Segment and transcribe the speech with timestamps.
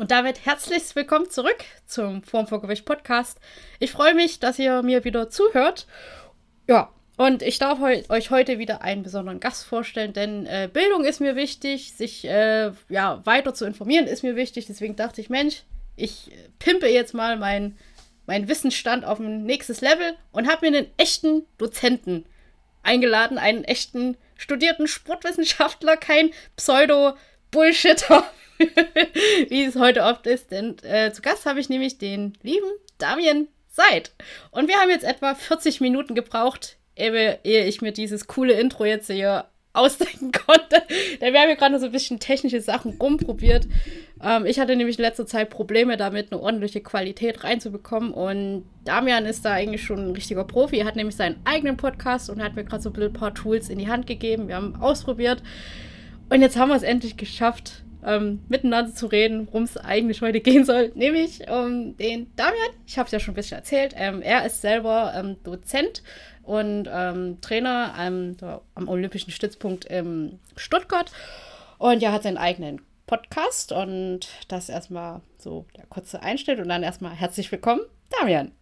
[0.00, 3.38] Und damit herzlich willkommen zurück zum Form vor Gewicht Podcast.
[3.80, 5.86] Ich freue mich, dass ihr mir wieder zuhört.
[6.66, 11.20] Ja, und ich darf euch heute wieder einen besonderen Gast vorstellen, denn äh, Bildung ist
[11.20, 14.64] mir wichtig, sich äh, ja, weiter zu informieren ist mir wichtig.
[14.68, 15.64] Deswegen dachte ich, Mensch,
[15.96, 17.76] ich pimpe jetzt mal meinen
[18.24, 22.24] mein Wissensstand auf ein nächstes Level und habe mir einen echten Dozenten
[22.82, 28.24] eingeladen, einen echten studierten Sportwissenschaftler, kein Pseudo-Bullshitter,
[29.48, 30.50] wie es heute oft ist.
[30.50, 34.12] Denn äh, zu Gast habe ich nämlich den lieben Damien Seid.
[34.50, 38.84] Und wir haben jetzt etwa 40 Minuten gebraucht, ehe, ehe ich mir dieses coole Intro
[38.84, 40.82] jetzt hier ausdenken konnte.
[41.20, 43.68] Denn wir haben ja gerade so ein bisschen technische Sachen rumprobiert.
[44.22, 48.12] Ähm, ich hatte nämlich in letzter Zeit Probleme damit, eine ordentliche Qualität reinzubekommen.
[48.12, 50.78] Und Damian ist da eigentlich schon ein richtiger Profi.
[50.78, 53.78] Er hat nämlich seinen eigenen Podcast und hat mir gerade so ein paar Tools in
[53.78, 54.48] die Hand gegeben.
[54.48, 55.42] Wir haben ausprobiert.
[56.28, 60.40] Und jetzt haben wir es endlich geschafft, ähm, miteinander zu reden, worum es eigentlich heute
[60.40, 62.70] gehen soll, nämlich um den Damian.
[62.86, 63.94] Ich habe es ja schon ein bisschen erzählt.
[63.96, 66.02] Ähm, er ist selber ähm, Dozent
[66.42, 68.36] und ähm, Trainer am,
[68.74, 71.10] am Olympischen Stützpunkt in Stuttgart
[71.78, 76.82] und er hat seinen eigenen Podcast und das erstmal so der kurze Einschnitt und dann
[76.82, 78.52] erstmal herzlich willkommen, Damian.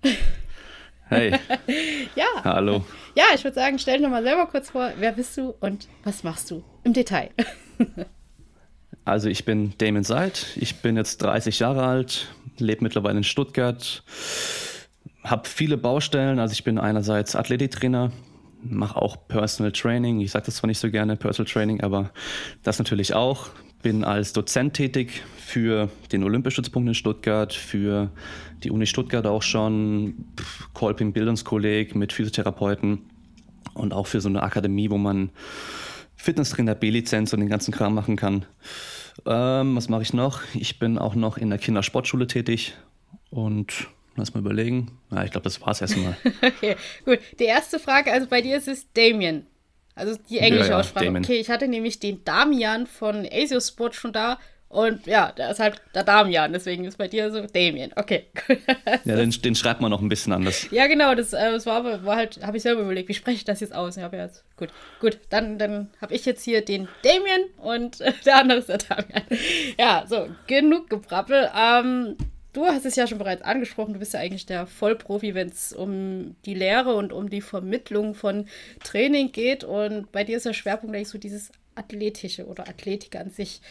[1.09, 1.39] Hey.
[2.15, 2.27] ja.
[2.45, 2.85] Hallo.
[3.15, 6.23] Ja, ich würde sagen, stell dich nochmal selber kurz vor, wer bist du und was
[6.23, 7.31] machst du im Detail?
[9.09, 12.29] Also ich bin Damon Seid, ich bin jetzt 30 Jahre alt,
[12.59, 14.03] lebe mittlerweile in Stuttgart,
[15.25, 16.39] habe viele Baustellen.
[16.39, 18.13] Also ich bin einerseits Athletiktrainer,
[18.63, 20.21] mache auch Personal Training.
[20.21, 22.11] Ich sage das zwar nicht so gerne, Personal Training, aber
[22.63, 23.49] das natürlich auch.
[23.83, 28.11] Bin als Dozent tätig für den Olympischützpunkt in Stuttgart, für
[28.63, 30.27] die Uni Stuttgart auch schon,
[30.75, 33.01] Kolping Bildungskolleg mit Physiotherapeuten
[33.75, 35.31] und auch für so eine Akademie, wo man
[36.17, 38.45] Fitnesstrainer B-Lizenz und den ganzen Kram machen kann.
[39.27, 40.41] Ähm, was mache ich noch?
[40.55, 42.75] Ich bin auch noch in der Kindersportschule tätig
[43.31, 44.99] und lass mal überlegen.
[45.11, 46.17] Ja, ich glaube, das war es erstmal.
[46.43, 47.19] okay, gut.
[47.39, 49.47] Die erste Frage, also bei dir ist es Damien.
[49.95, 51.07] Also die englische ja, ja, Aussprache.
[51.07, 51.25] Damien.
[51.25, 55.61] Okay, ich hatte nämlich den Damian von Asios Sport schon da und ja, der ist
[55.61, 57.91] halt der Damian, deswegen ist bei dir so Damien.
[57.97, 58.27] Okay.
[59.05, 60.69] ja, den, den, schreibt man noch ein bisschen anders.
[60.71, 63.45] Ja, genau, das, äh, das war, war halt, habe ich selber überlegt, wie spreche ich
[63.45, 63.97] das jetzt aus?
[63.97, 64.69] Ich habe jetzt, gut,
[65.01, 68.79] gut, dann, dann habe ich jetzt hier den Damien und äh, der andere ist der
[68.79, 69.23] Damian.
[69.79, 71.51] Ja, so, genug Gebrabbel.
[71.57, 72.17] Ähm,
[72.53, 75.73] du hast es ja schon bereits angesprochen, du bist ja eigentlich der Vollprofi, wenn es
[75.73, 78.47] um die Lehre und um die Vermittlung von
[78.85, 79.65] Training geht.
[79.65, 83.63] Und bei dir ist der Schwerpunkt eigentlich so dieses Athletische oder Athletik an sich.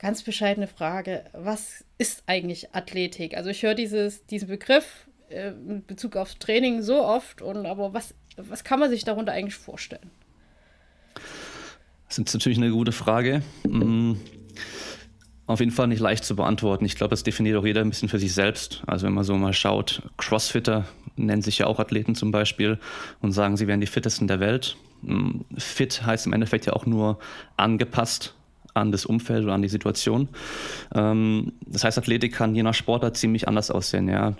[0.00, 1.24] Ganz bescheidene Frage.
[1.34, 3.36] Was ist eigentlich Athletik?
[3.36, 7.92] Also ich höre dieses, diesen Begriff äh, in Bezug auf Training so oft, und aber
[7.92, 10.10] was, was kann man sich darunter eigentlich vorstellen?
[12.08, 13.42] Das ist natürlich eine gute Frage.
[13.68, 14.18] Mhm.
[15.46, 16.86] Auf jeden Fall nicht leicht zu beantworten.
[16.86, 18.82] Ich glaube, das definiert auch jeder ein bisschen für sich selbst.
[18.86, 22.78] Also wenn man so mal schaut, Crossfitter nennen sich ja auch Athleten zum Beispiel
[23.20, 24.78] und sagen, sie wären die fittesten der Welt.
[25.02, 25.44] Mhm.
[25.58, 27.18] Fit heißt im Endeffekt ja auch nur
[27.58, 28.34] angepasst
[28.80, 30.28] an das Umfeld oder an die Situation.
[30.94, 34.08] Ähm, das heißt, Athletik kann je nach Sportart ziemlich anders aussehen.
[34.08, 34.34] Ja.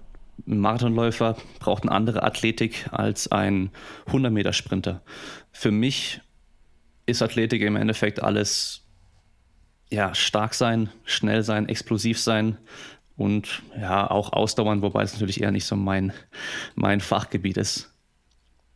[0.46, 3.70] Ein Marathonläufer braucht eine andere Athletik als ein
[4.08, 5.02] 100-Meter-Sprinter.
[5.52, 6.20] Für mich
[7.06, 8.82] ist Athletik im Endeffekt alles
[9.90, 12.56] ja, stark sein, schnell sein, explosiv sein
[13.16, 16.12] und ja, auch ausdauern, wobei es natürlich eher nicht so mein,
[16.74, 17.92] mein Fachgebiet ist.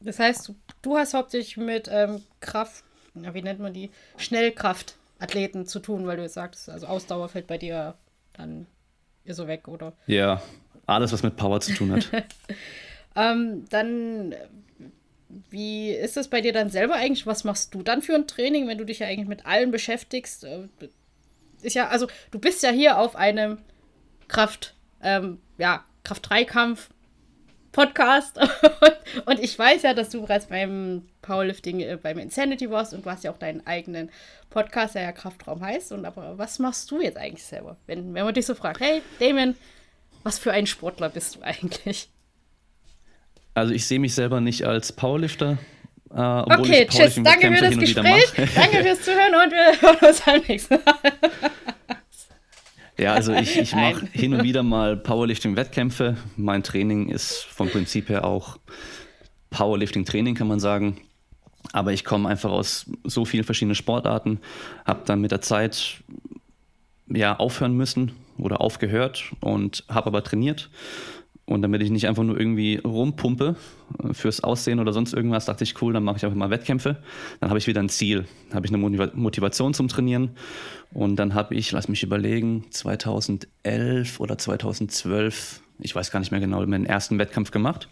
[0.01, 0.53] Das heißt,
[0.83, 6.17] du hast hauptsächlich mit ähm, Kraft, wie nennt man die, Schnellkraft Athleten zu tun, weil
[6.17, 7.95] du jetzt sagst, also Ausdauer fällt bei dir
[8.35, 8.67] dann
[9.27, 9.95] so weg, oder?
[10.07, 10.43] Ja,
[10.87, 12.11] alles, was mit Power zu tun hat.
[13.17, 14.35] ähm, dann,
[15.51, 17.27] wie ist es bei dir dann selber eigentlich?
[17.27, 20.45] Was machst du dann für ein Training, wenn du dich ja eigentlich mit allem beschäftigst?
[20.45, 20.69] Äh,
[21.63, 23.59] ist ja, also du bist ja hier auf einem
[24.29, 26.91] Kraft, ähm, ja, Kraft-3-Kampf
[27.75, 28.39] Podcast.
[29.27, 33.11] und ich weiß ja, dass du bereits beim Powerlifting, äh, beim Insanity warst und du
[33.11, 34.11] hast ja auch deinen eigenen
[34.49, 35.93] Podcast, der ja Kraftraum heißt.
[35.93, 37.77] Und aber was machst du jetzt eigentlich selber?
[37.87, 39.57] Wenn, wenn man dich so fragt, hey Damien,
[40.23, 42.09] was für ein Sportler bist du eigentlich?
[43.55, 45.59] Also ich sehe mich selber nicht als Powerlifter.
[46.11, 47.21] Äh, okay, tschüss.
[47.23, 48.33] Danke für das Gespräch.
[48.55, 51.51] Danke fürs Zuhören und wir hören uns beim nächsten Mal.
[52.97, 56.17] Ja, also ich, ich mache hin und wieder mal Powerlifting-Wettkämpfe.
[56.37, 58.59] Mein Training ist vom Prinzip her auch
[59.51, 61.01] Powerlifting-Training, kann man sagen.
[61.73, 64.41] Aber ich komme einfach aus so vielen verschiedenen Sportarten,
[64.85, 66.03] habe dann mit der Zeit
[67.09, 70.71] ja aufhören müssen oder aufgehört und habe aber trainiert
[71.47, 73.57] Und damit ich nicht einfach nur irgendwie rumpumpe
[74.03, 76.97] äh, fürs Aussehen oder sonst irgendwas, dachte ich, cool, dann mache ich einfach mal Wettkämpfe.
[77.41, 80.31] Dann habe ich wieder ein Ziel, dann habe ich eine Motivation zum Trainieren.
[80.93, 86.41] Und dann habe ich, lass mich überlegen, 2011 oder 2012, ich weiß gar nicht mehr
[86.41, 87.89] genau, meinen ersten Wettkampf gemacht.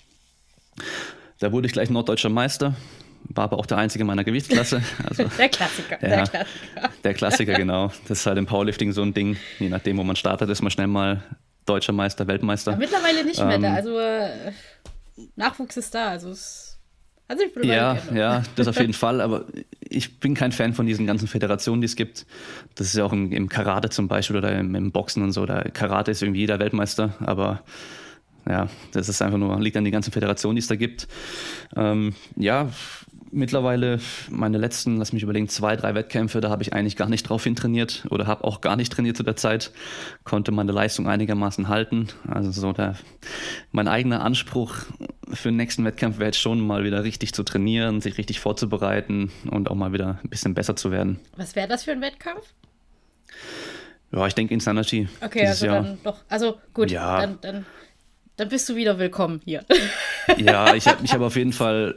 [1.41, 2.77] Da wurde ich gleich norddeutscher Meister,
[3.25, 4.83] war aber auch der einzige meiner Gewichtsklasse.
[5.09, 5.99] Also, der Klassiker.
[6.01, 6.91] Ja, der Klassiker.
[7.05, 7.91] Der Klassiker, genau.
[8.09, 9.37] Das ist halt im Powerlifting so ein Ding.
[9.59, 11.23] Je nachdem, wo man startet, ist man schnell mal
[11.67, 12.73] deutscher Meister, Weltmeister.
[12.73, 13.57] Ja, mittlerweile nicht mehr.
[13.57, 13.75] Ähm, da.
[13.75, 14.53] Also äh,
[15.37, 16.09] Nachwuchs ist da.
[16.09, 16.79] Also es
[17.29, 19.21] hat sich Ja, ja, das auf jeden Fall.
[19.21, 19.47] Aber
[19.81, 22.27] ich bin kein Fan von diesen ganzen Föderationen, die es gibt.
[22.75, 25.47] Das ist ja auch im, im Karate zum Beispiel oder im, im, Boxen und so.
[25.47, 27.63] Da Karate ist irgendwie jeder Weltmeister, aber
[28.49, 31.07] ja, das ist einfach nur, liegt an den ganzen Föderationen, die es da gibt.
[31.77, 32.71] Ähm, ja,
[33.33, 33.99] mittlerweile
[34.31, 37.45] meine letzten, lass mich überlegen, zwei, drei Wettkämpfe, da habe ich eigentlich gar nicht drauf
[37.45, 39.73] hintrainiert oder habe auch gar nicht trainiert zu der Zeit,
[40.25, 42.09] konnte meine Leistung einigermaßen halten.
[42.29, 42.97] Also so der,
[43.73, 44.77] mein eigener Anspruch
[45.33, 49.33] für den nächsten Wettkampf wäre jetzt schon mal wieder richtig zu trainieren, sich richtig vorzubereiten
[49.51, 51.19] und auch mal wieder ein bisschen besser zu werden.
[51.37, 52.53] Was wäre das für ein Wettkampf?
[54.13, 55.09] Ja, ich denke Insanity.
[55.23, 55.83] Okay, also Jahr.
[55.83, 56.19] dann doch.
[56.29, 57.21] Also gut, ja.
[57.21, 57.67] dann, dann
[58.37, 59.65] dann bist du wieder willkommen hier.
[60.37, 61.97] Ja, ich habe ich hab auf jeden Fall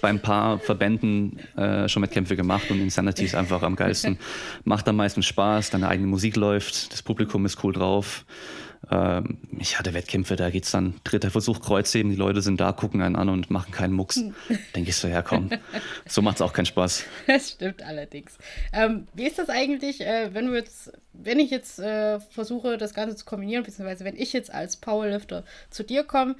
[0.00, 4.18] bei ein paar Verbänden äh, schon Wettkämpfe gemacht und Insanity ist einfach am geilsten.
[4.64, 8.24] Macht am meisten Spaß, deine eigene Musik läuft, das Publikum ist cool drauf.
[8.90, 12.72] Ähm, ich hatte Wettkämpfe, da geht es dann dritter Versuch, Kreuzheben, die Leute sind da,
[12.72, 14.16] gucken einen an und machen keinen Mucks.
[14.76, 15.50] Denke ich so, ja komm,
[16.06, 17.04] so macht es auch keinen Spaß.
[17.26, 18.38] Das stimmt allerdings.
[18.72, 22.94] Ähm, wie ist das eigentlich, äh, wenn wir jetzt, wenn ich jetzt äh, versuche, das
[22.94, 26.36] Ganze zu kombinieren, beziehungsweise wenn ich jetzt als Powerlifter zu dir komme,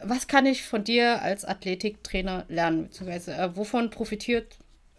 [0.00, 2.84] was kann ich von dir als Athletiktrainer lernen?
[2.84, 4.56] Beziehungsweise äh, wovon profitiert,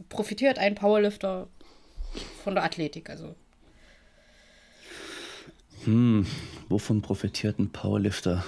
[0.09, 1.47] profitiert ein Powerlifter
[2.44, 3.09] von der Athletik?
[3.09, 3.35] Also
[5.85, 6.25] hm,
[6.67, 8.43] wovon profitiert ein Powerlifter?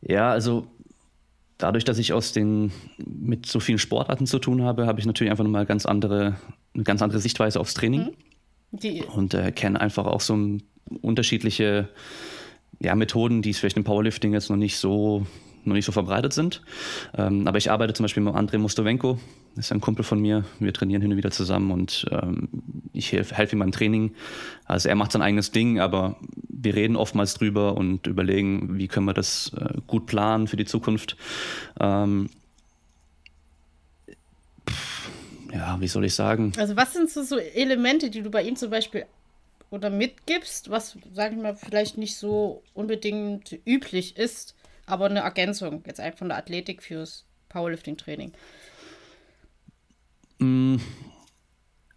[0.00, 0.66] Ja, also
[1.58, 2.72] dadurch, dass ich aus den
[3.04, 6.36] mit so vielen Sportarten zu tun habe, habe ich natürlich einfach nochmal ganz andere,
[6.74, 8.12] eine ganz andere Sichtweise aufs Training.
[8.70, 9.04] Mhm.
[9.14, 10.58] und äh, kenne einfach auch so
[11.00, 11.88] unterschiedliche
[12.80, 15.26] ja, Methoden, die es vielleicht im Powerlifting jetzt noch nicht so
[15.64, 16.62] noch nicht so verbreitet sind.
[17.16, 19.18] Ähm, aber ich arbeite zum Beispiel mit André Mostowenko,
[19.56, 20.44] ist ein Kumpel von mir.
[20.58, 22.48] Wir trainieren hin und wieder zusammen und ähm,
[22.92, 24.14] ich helfe helf ihm beim Training.
[24.64, 26.16] Also er macht sein eigenes Ding, aber
[26.48, 30.64] wir reden oftmals drüber und überlegen, wie können wir das äh, gut planen für die
[30.64, 31.16] Zukunft.
[31.80, 32.28] Ähm,
[35.52, 36.52] ja, wie soll ich sagen?
[36.58, 39.06] Also was sind so, so Elemente, die du bei ihm zum Beispiel
[39.70, 44.54] oder mitgibst, was, sage ich mal, vielleicht nicht so unbedingt üblich ist,
[44.88, 48.32] aber eine Ergänzung jetzt einfach von der Athletik fürs Powerlifting-Training?
[50.38, 50.76] Mm,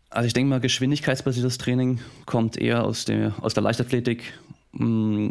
[0.09, 4.33] also ich denke mal, geschwindigkeitsbasiertes Training kommt eher aus der, aus der Leichtathletik.
[4.73, 5.29] Mm,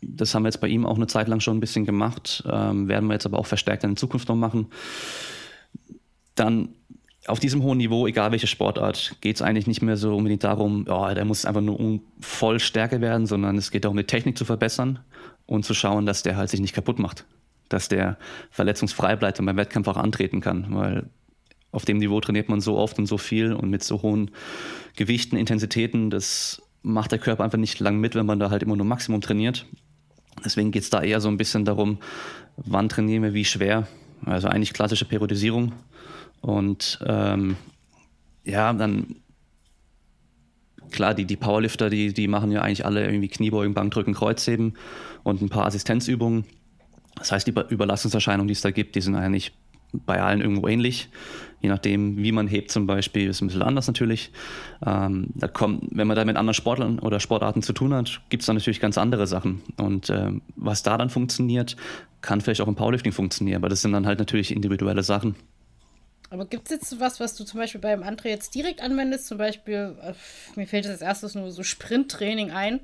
[0.00, 2.88] das haben wir jetzt bei ihm auch eine Zeit lang schon ein bisschen gemacht, ähm,
[2.88, 4.70] werden wir jetzt aber auch verstärkt in Zukunft noch machen.
[6.34, 6.74] Dann
[7.26, 10.84] auf diesem hohen Niveau, egal welche Sportart, geht es eigentlich nicht mehr so unbedingt darum,
[10.88, 14.44] oh, der muss einfach nur voll stärker werden, sondern es geht darum, die Technik zu
[14.44, 14.98] verbessern
[15.46, 17.24] und zu schauen, dass der halt sich nicht kaputt macht.
[17.68, 18.18] Dass der
[18.50, 20.66] verletzungsfrei bleibt und beim Wettkampf auch antreten kann.
[20.70, 21.08] Weil
[21.72, 24.30] auf dem Niveau trainiert man so oft und so viel und mit so hohen
[24.96, 28.76] Gewichten, Intensitäten, das macht der Körper einfach nicht lang mit, wenn man da halt immer
[28.76, 29.66] nur Maximum trainiert.
[30.44, 31.98] Deswegen geht es da eher so ein bisschen darum,
[32.56, 33.88] wann trainieren wir wie schwer.
[34.26, 35.72] Also eigentlich klassische Periodisierung.
[36.44, 37.56] Und ähm,
[38.44, 39.16] ja, dann
[40.90, 44.74] klar, die, die Powerlifter, die, die machen ja eigentlich alle irgendwie Kniebeugen, Bankdrücken, Kreuzheben
[45.22, 46.44] und ein paar Assistenzübungen.
[47.16, 49.52] Das heißt, die Überlastungserscheinungen, die es da gibt, die sind eigentlich
[49.92, 51.08] bei allen irgendwo ähnlich.
[51.62, 54.30] Je nachdem, wie man hebt zum Beispiel, ist ein bisschen anders natürlich.
[54.84, 58.42] Ähm, da kommt, wenn man da mit anderen Sportlern oder Sportarten zu tun hat, gibt
[58.42, 59.62] es da natürlich ganz andere Sachen.
[59.78, 61.76] Und äh, was da dann funktioniert,
[62.20, 63.62] kann vielleicht auch im Powerlifting funktionieren.
[63.62, 65.36] Aber das sind dann halt natürlich individuelle Sachen.
[66.34, 69.28] Aber gibt es jetzt was, was du zum Beispiel beim André jetzt direkt anwendest?
[69.28, 70.14] Zum Beispiel, äh,
[70.56, 72.80] mir fällt als erstes nur so Sprinttraining ein,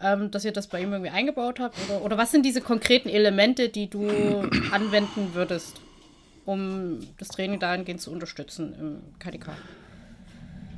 [0.00, 1.76] ähm, dass ihr das bei ihm irgendwie eingebaut habt?
[1.88, 4.06] Oder, oder was sind diese konkreten Elemente, die du
[4.70, 5.80] anwenden würdest,
[6.44, 9.50] um das Training dahingehend zu unterstützen im KDK?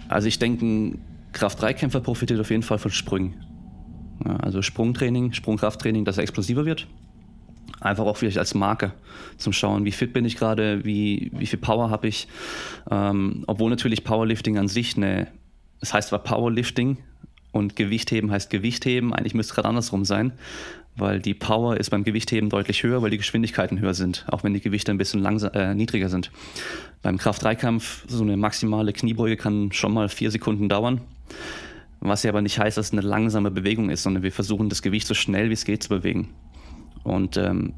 [0.09, 1.05] Also ich denke, ein
[1.35, 3.45] Kraft-3-Kämpfer profitiert auf jeden Fall von Sprüngen.
[4.25, 6.87] Ja, also Sprungtraining, Sprungkrafttraining, dass er explosiver wird
[7.85, 8.93] einfach auch vielleicht als Marke
[9.37, 12.29] zum Schauen, wie fit bin ich gerade, wie, wie viel Power habe ich.
[12.91, 15.29] Ähm, obwohl natürlich Powerlifting an sich eine,
[15.81, 16.99] das heißt zwar Powerlifting
[17.53, 20.33] und Gewichtheben heißt Gewichtheben, eigentlich müsste es gerade andersrum sein,
[20.97, 24.55] weil die Power ist beim Gewichtheben deutlich höher, weil die Geschwindigkeiten höher sind, auch wenn
[24.55, 26.31] die Gewichte ein bisschen langsam, äh, niedriger sind.
[27.03, 31.01] Beim Kraft-3-Kampf, so eine maximale Kniebeuge kann schon mal vier Sekunden dauern.
[32.01, 34.83] Was ja aber nicht heißt, dass es eine langsame Bewegung ist, sondern wir versuchen das
[34.83, 36.29] Gewicht so schnell wie es geht zu bewegen.
[37.05, 37.75] Und ähm,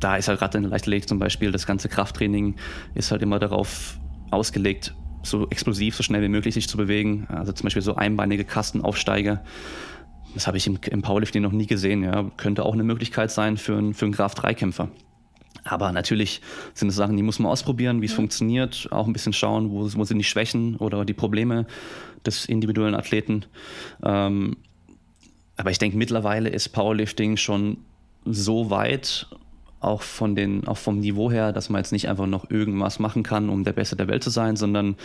[0.00, 2.56] da ist halt gerade in der Leichtathletik zum Beispiel, das ganze Krafttraining
[2.94, 3.98] ist halt immer darauf
[4.30, 7.26] ausgelegt, so explosiv, so schnell wie möglich sich zu bewegen.
[7.28, 9.42] Also zum Beispiel so einbeinige Kastenaufsteiger.
[10.34, 12.02] Das habe ich im, im Powerlifting noch nie gesehen.
[12.02, 12.30] Ja.
[12.36, 14.88] Könnte auch eine Möglichkeit sein für, einen, für einen Kraft-3-Kämpfer.
[15.64, 16.42] Aber natürlich
[16.74, 18.16] sind es Sachen, die muss man ausprobieren, wie es ja.
[18.16, 21.66] funktioniert, auch ein bisschen schauen, wo, wo, sind die Schwächen oder die Probleme
[22.26, 23.46] des individuellen Athleten.
[24.02, 24.56] Ähm,
[25.56, 27.78] aber ich denke, mittlerweile ist Powerlifting schon
[28.24, 29.26] so weit,
[29.84, 33.22] auch, von den, auch vom Niveau her, dass man jetzt nicht einfach noch irgendwas machen
[33.22, 34.96] kann, um der Beste der Welt zu sein, sondern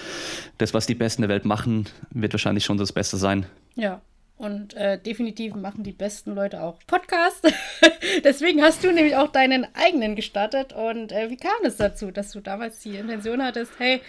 [0.57, 3.45] das, was die Besten der Welt machen, wird wahrscheinlich schon das Beste sein.
[3.75, 4.01] Ja.
[4.38, 7.41] Und äh, definitiv machen die besten Leute auch Podcasts.
[8.23, 10.71] Deswegen hast du nämlich auch deinen eigenen gestartet.
[10.71, 13.99] Und äh, wie kam es dazu, dass du damals die Intention hattest, hey,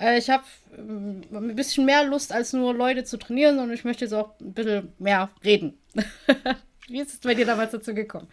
[0.00, 0.44] äh, ich habe
[0.78, 4.38] ähm, ein bisschen mehr Lust, als nur Leute zu trainieren, sondern ich möchte jetzt auch
[4.40, 5.76] ein bisschen mehr reden.
[6.92, 8.28] wie ist es bei dir damals dazu gekommen?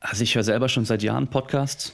[0.00, 1.92] Also ich höre selber schon seit Jahren Podcasts.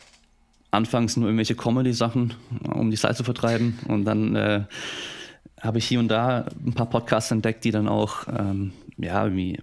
[0.71, 2.35] Anfangs nur irgendwelche Comedy-Sachen,
[2.73, 3.79] um die Zeit zu vertreiben.
[3.89, 4.65] Und dann äh,
[5.61, 9.61] habe ich hier und da ein paar Podcasts entdeckt, die dann auch ähm, ja, irgendwie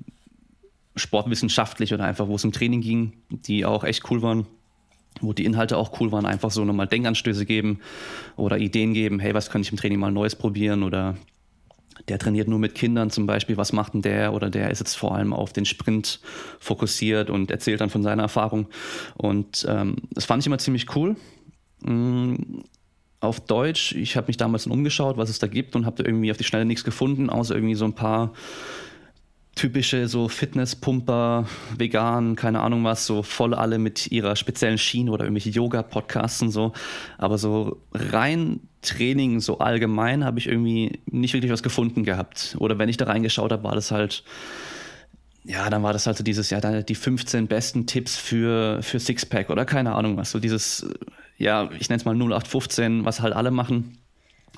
[0.95, 4.47] sportwissenschaftlich oder einfach, wo es um Training ging, die auch echt cool waren,
[5.19, 7.79] wo die Inhalte auch cool waren, einfach so nochmal Denkanstöße geben
[8.35, 11.15] oder Ideen geben, hey, was kann ich im Training mal Neues probieren oder
[12.07, 14.33] der trainiert nur mit Kindern zum Beispiel, was macht denn der?
[14.33, 16.19] Oder der ist jetzt vor allem auf den Sprint
[16.59, 18.67] fokussiert und erzählt dann von seiner Erfahrung.
[19.15, 21.15] Und ähm, das fand ich immer ziemlich cool.
[21.83, 22.63] Mhm.
[23.19, 26.31] Auf Deutsch, ich habe mich damals umgeschaut, was es da gibt und habe da irgendwie
[26.31, 28.33] auf die Schnelle nichts gefunden, außer irgendwie so ein paar
[29.53, 31.45] typische so Fitnesspumper,
[31.77, 36.49] vegan, keine Ahnung was, so voll alle mit ihrer speziellen Schiene oder irgendwelche Yoga-Podcasts und
[36.49, 36.71] so.
[37.19, 42.55] Aber so rein Training, so allgemein, habe ich irgendwie nicht wirklich was gefunden gehabt.
[42.59, 44.23] Oder wenn ich da reingeschaut habe, war das halt,
[45.43, 49.49] ja, dann war das halt so dieses, ja, die 15 besten Tipps für, für Sixpack
[49.49, 50.31] oder keine Ahnung was.
[50.31, 50.87] So dieses,
[51.37, 53.97] ja, ich nenne es mal 0815, was halt alle machen.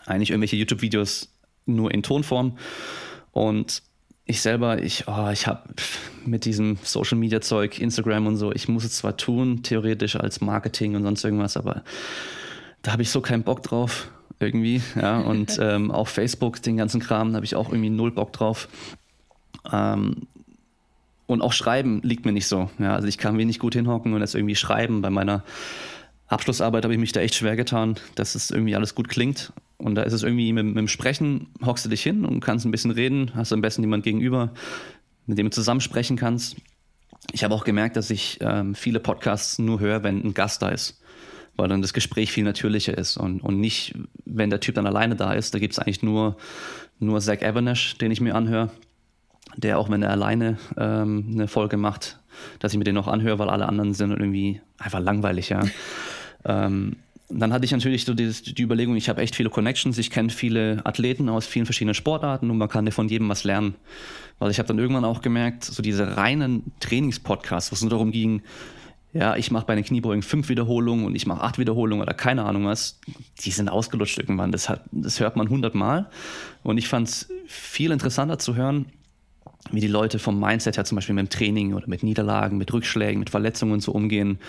[0.06, 1.30] Eigentlich irgendwelche YouTube-Videos
[1.66, 2.58] nur in Tonform.
[3.32, 3.84] Und
[4.26, 5.64] ich selber, ich, oh, ich habe
[6.26, 10.40] mit diesem Social Media Zeug, Instagram und so, ich muss es zwar tun, theoretisch als
[10.40, 11.84] Marketing und sonst irgendwas, aber
[12.84, 14.82] da habe ich so keinen Bock drauf irgendwie.
[14.96, 18.32] Ja, und ähm, auch Facebook, den ganzen Kram, da habe ich auch irgendwie null Bock
[18.32, 18.70] drauf.
[19.72, 20.28] Ähm,
[21.26, 22.70] und auch Schreiben liegt mir nicht so.
[22.78, 25.02] Ja, also ich kann wenig gut hinhocken und das irgendwie schreiben.
[25.02, 25.44] Bei meiner
[26.28, 29.54] Abschlussarbeit habe ich mich da echt schwer getan, dass es irgendwie alles gut klingt.
[29.78, 32.66] Und da ist es irgendwie mit, mit dem Sprechen, hockst du dich hin und kannst
[32.66, 34.52] ein bisschen reden, hast am besten jemand gegenüber,
[35.26, 36.58] mit dem du zusammen sprechen kannst.
[37.32, 40.70] Ich habe auch gemerkt, dass ich ähm, viele Podcasts nur höre, wenn ein Gast da
[40.70, 41.02] ist,
[41.56, 43.96] weil dann das Gespräch viel natürlicher ist und, und nicht,
[44.26, 45.54] wenn der Typ dann alleine da ist.
[45.54, 46.38] Da gibt es eigentlich nur,
[47.00, 48.72] nur Zach Evernash, den ich mir anhöre,
[49.56, 52.20] der auch, wenn er alleine ähm, eine Folge macht,
[52.60, 55.64] dass ich mir den noch anhöre, weil alle anderen sind irgendwie einfach langweilig, ja.
[56.46, 56.98] ähm,
[57.30, 60.30] dann hatte ich natürlich so die, die Überlegung, ich habe echt viele Connections, ich kenne
[60.30, 63.76] viele Athleten aus vielen verschiedenen Sportarten und man kann von jedem was lernen.
[64.40, 68.12] Weil ich habe dann irgendwann auch gemerkt, so diese reinen Trainingspodcasts, wo es nur darum
[68.12, 68.42] ging,
[69.14, 72.46] ja, ich mache bei den Kniebeugen fünf Wiederholungen und ich mache acht Wiederholungen oder keine
[72.46, 73.00] Ahnung was,
[73.42, 74.52] die sind ausgelutscht irgendwann.
[74.52, 76.10] Das, hat, das hört man hundertmal.
[76.64, 78.88] Und ich fand es viel interessanter zu hören,
[79.72, 82.74] wie die Leute vom Mindset her zum Beispiel mit dem Training oder mit Niederlagen, mit
[82.74, 84.40] Rückschlägen, mit Verletzungen so umgehen,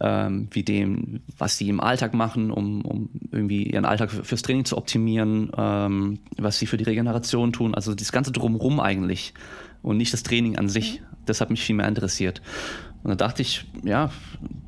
[0.00, 4.64] ähm, wie dem, was sie im Alltag machen, um, um irgendwie ihren Alltag fürs Training
[4.64, 9.34] zu optimieren, ähm, was sie für die Regeneration tun, also das ganze drumherum eigentlich
[9.82, 11.02] und nicht das Training an sich.
[11.26, 12.40] Das hat mich viel mehr interessiert.
[13.06, 14.10] Und da dachte ich, ja,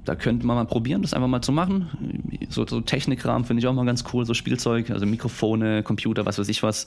[0.04, 2.28] da könnte man mal probieren, das einfach mal zu machen.
[2.50, 6.38] So, so Technikrahmen finde ich auch mal ganz cool, so Spielzeug, also Mikrofone, Computer, was
[6.38, 6.87] weiß ich was.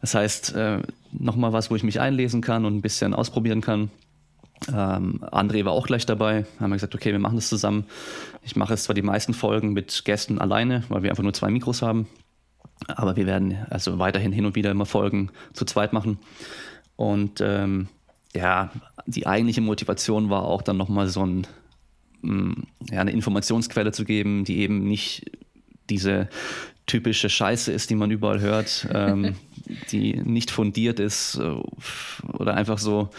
[0.00, 0.80] Das heißt, äh,
[1.12, 3.90] nochmal was, wo ich mich einlesen kann und ein bisschen ausprobieren kann.
[4.72, 7.84] Ähm, André war auch gleich dabei, haben wir gesagt, okay, wir machen das zusammen.
[8.42, 11.50] Ich mache jetzt zwar die meisten Folgen mit Gästen alleine, weil wir einfach nur zwei
[11.50, 12.06] Mikros haben,
[12.86, 16.16] aber wir werden also weiterhin hin und wieder immer Folgen zu zweit machen.
[16.96, 17.88] Und ähm,
[18.38, 18.70] ja,
[19.06, 21.46] die eigentliche Motivation war auch dann nochmal so ein,
[22.22, 22.52] mm,
[22.90, 25.30] ja, eine Informationsquelle zu geben, die eben nicht
[25.90, 26.28] diese
[26.86, 29.34] typische Scheiße ist, die man überall hört, ähm,
[29.90, 31.56] die nicht fundiert ist äh,
[32.32, 33.10] oder einfach so.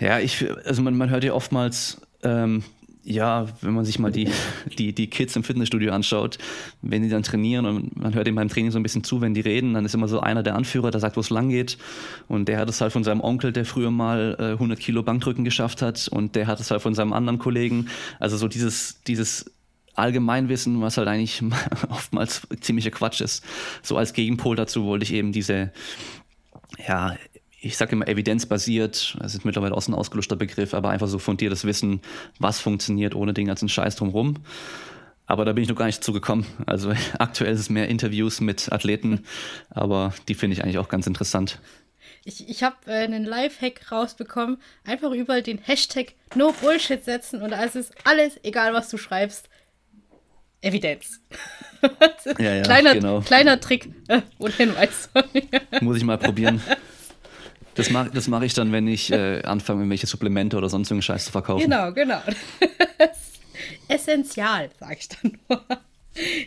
[0.00, 2.64] Ja, ich, also man, man hört ja oftmals, ähm,
[3.06, 4.28] ja, wenn man sich mal die,
[4.78, 6.38] die, die Kids im Fitnessstudio anschaut,
[6.82, 9.32] wenn die dann trainieren und man hört ihnen beim Training so ein bisschen zu, wenn
[9.32, 11.78] die reden, dann ist immer so einer der Anführer, der sagt, wo es lang geht.
[12.28, 15.44] Und der hat es halt von seinem Onkel, der früher mal äh, 100 Kilo Bankdrücken
[15.44, 16.08] geschafft hat.
[16.08, 17.86] Und der hat es halt von seinem anderen Kollegen.
[18.18, 19.52] Also so dieses, dieses
[19.94, 21.42] Allgemeinwissen, was halt eigentlich
[21.88, 23.44] oftmals ziemlicher Quatsch ist.
[23.82, 25.72] So als Gegenpol dazu wollte ich eben diese,
[26.86, 27.16] ja,
[27.60, 31.64] ich sage immer evidenzbasiert, das ist mittlerweile auch ein ausgelutschter Begriff, aber einfach so fundiertes
[31.64, 32.00] Wissen,
[32.38, 34.36] was funktioniert ohne den ganzen Scheiß drumherum.
[35.26, 36.46] Aber da bin ich noch gar nicht dazu gekommen.
[36.66, 39.24] Also aktuell ist es mehr Interviews mit Athleten,
[39.70, 41.58] aber die finde ich eigentlich auch ganz interessant.
[42.24, 44.58] Ich, ich habe äh, einen Live-Hack rausbekommen.
[44.84, 49.48] Einfach überall den Hashtag No Bullshit setzen und es ist alles, egal was du schreibst,
[50.60, 51.20] Evidenz.
[52.38, 53.20] ja, ja, kleiner, genau.
[53.20, 55.08] kleiner Trick äh, und Hinweis.
[55.80, 56.60] Muss ich mal probieren.
[57.76, 61.02] Das mache das mach ich dann, wenn ich äh, anfange, irgendwelche Supplemente oder sonst irgendeinen
[61.02, 61.62] Scheiß zu verkaufen.
[61.62, 62.20] Genau, genau.
[63.88, 65.64] Essential, sage ich dann nur.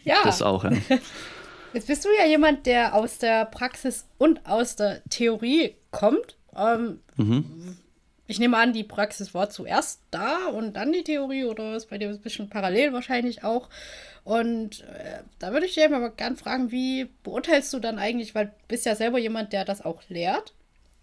[0.04, 0.24] Ja.
[0.24, 0.72] Das auch, ja.
[1.74, 6.36] Jetzt bist du ja jemand, der aus der Praxis und aus der Theorie kommt.
[6.58, 7.78] Ähm, mhm.
[8.26, 11.98] Ich nehme an, die Praxis war zuerst da und dann die Theorie oder ist bei
[11.98, 13.70] dir ein bisschen parallel wahrscheinlich auch.
[14.24, 18.48] Und äh, da würde ich einfach mal gern fragen, wie beurteilst du dann eigentlich, weil
[18.48, 20.54] du bist ja selber jemand, der das auch lehrt.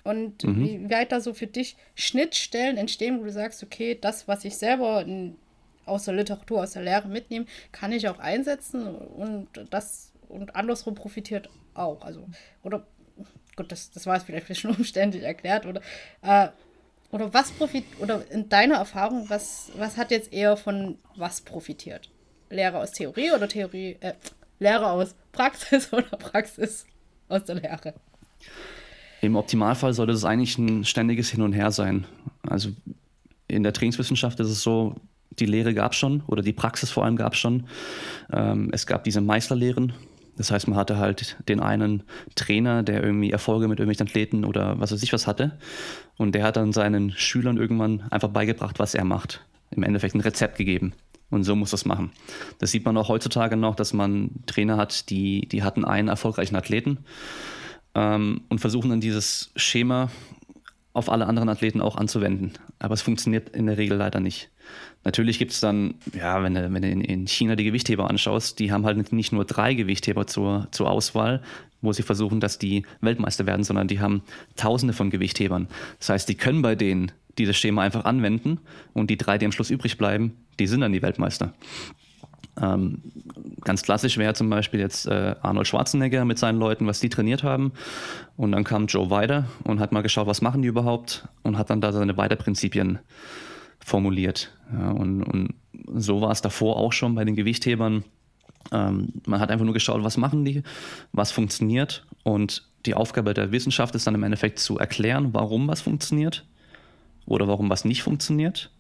[0.07, 0.61] Und mhm.
[0.61, 4.57] wie weit da so für dich Schnittstellen entstehen, wo du sagst, okay, das, was ich
[4.57, 5.37] selber in,
[5.85, 10.95] aus der Literatur, aus der Lehre mitnehme, kann ich auch einsetzen und das und andersrum
[10.95, 12.03] profitiert auch.
[12.03, 12.29] Also,
[12.63, 12.87] oder
[13.57, 15.81] gut, das, das war jetzt vielleicht ein bisschen umständlich erklärt, oder
[16.23, 16.49] äh,
[17.11, 22.11] oder was profit oder in deiner Erfahrung, was, was hat jetzt eher von was profitiert?
[22.49, 24.15] Lehre aus Theorie oder Theorie, äh,
[24.61, 26.87] Lehre aus Praxis oder Praxis
[27.29, 27.95] aus der Lehre?
[29.27, 32.07] Im Optimalfall sollte es eigentlich ein ständiges Hin und Her sein.
[32.47, 32.71] Also
[33.49, 34.95] in der Trainingswissenschaft ist es so,
[35.41, 37.65] die Lehre gab es schon oder die Praxis vor allem gab es schon.
[38.33, 39.95] Ähm, es gab diese Meisterlehren.
[40.37, 42.05] Das heißt, man hatte halt den einen
[42.37, 45.59] Trainer, der irgendwie Erfolge mit irgendwelchen Athleten oder was weiß ich was hatte.
[46.17, 49.45] Und der hat dann seinen Schülern irgendwann einfach beigebracht, was er macht.
[49.73, 50.93] Im Endeffekt ein Rezept gegeben.
[51.31, 52.13] Und so muss das machen.
[52.61, 56.55] Das sieht man auch heutzutage noch, dass man Trainer hat, die, die hatten einen erfolgreichen
[56.55, 56.99] Athleten
[57.97, 60.11] ähm, und versuchen dann dieses Schema
[60.93, 62.53] auf alle anderen Athleten auch anzuwenden.
[62.79, 64.51] Aber es funktioniert in der Regel leider nicht.
[65.05, 68.73] Natürlich gibt es dann, ja, wenn du, wenn du in China die Gewichtheber anschaust, die
[68.73, 71.43] haben halt nicht nur drei Gewichtheber zur, zur Auswahl,
[71.81, 74.23] wo sie versuchen, dass die Weltmeister werden, sondern die haben
[74.57, 75.69] tausende von Gewichthebern.
[75.99, 78.59] Das heißt, die können bei denen dieses Schema einfach anwenden
[78.93, 81.53] und die drei, die am Schluss übrig bleiben, die sind dann die Weltmeister.
[82.61, 83.03] Ähm,
[83.63, 87.43] ganz klassisch wäre zum Beispiel jetzt äh, Arnold Schwarzenegger mit seinen Leuten, was die trainiert
[87.43, 87.73] haben.
[88.37, 91.71] Und dann kam Joe Weider und hat mal geschaut, was machen die überhaupt und hat
[91.71, 92.99] dann da seine Weider-Prinzipien
[93.85, 94.53] formuliert.
[94.73, 95.55] Ja, und, und
[95.95, 98.05] so war es davor auch schon bei den Gewichthebern.
[98.73, 100.63] Ähm, man hat einfach nur geschaut, was machen die,
[101.13, 102.07] was funktioniert.
[102.25, 106.47] Und die Aufgabe der Wissenschaft ist dann im Endeffekt zu erklären, warum was funktioniert
[107.27, 108.71] oder warum was nicht funktioniert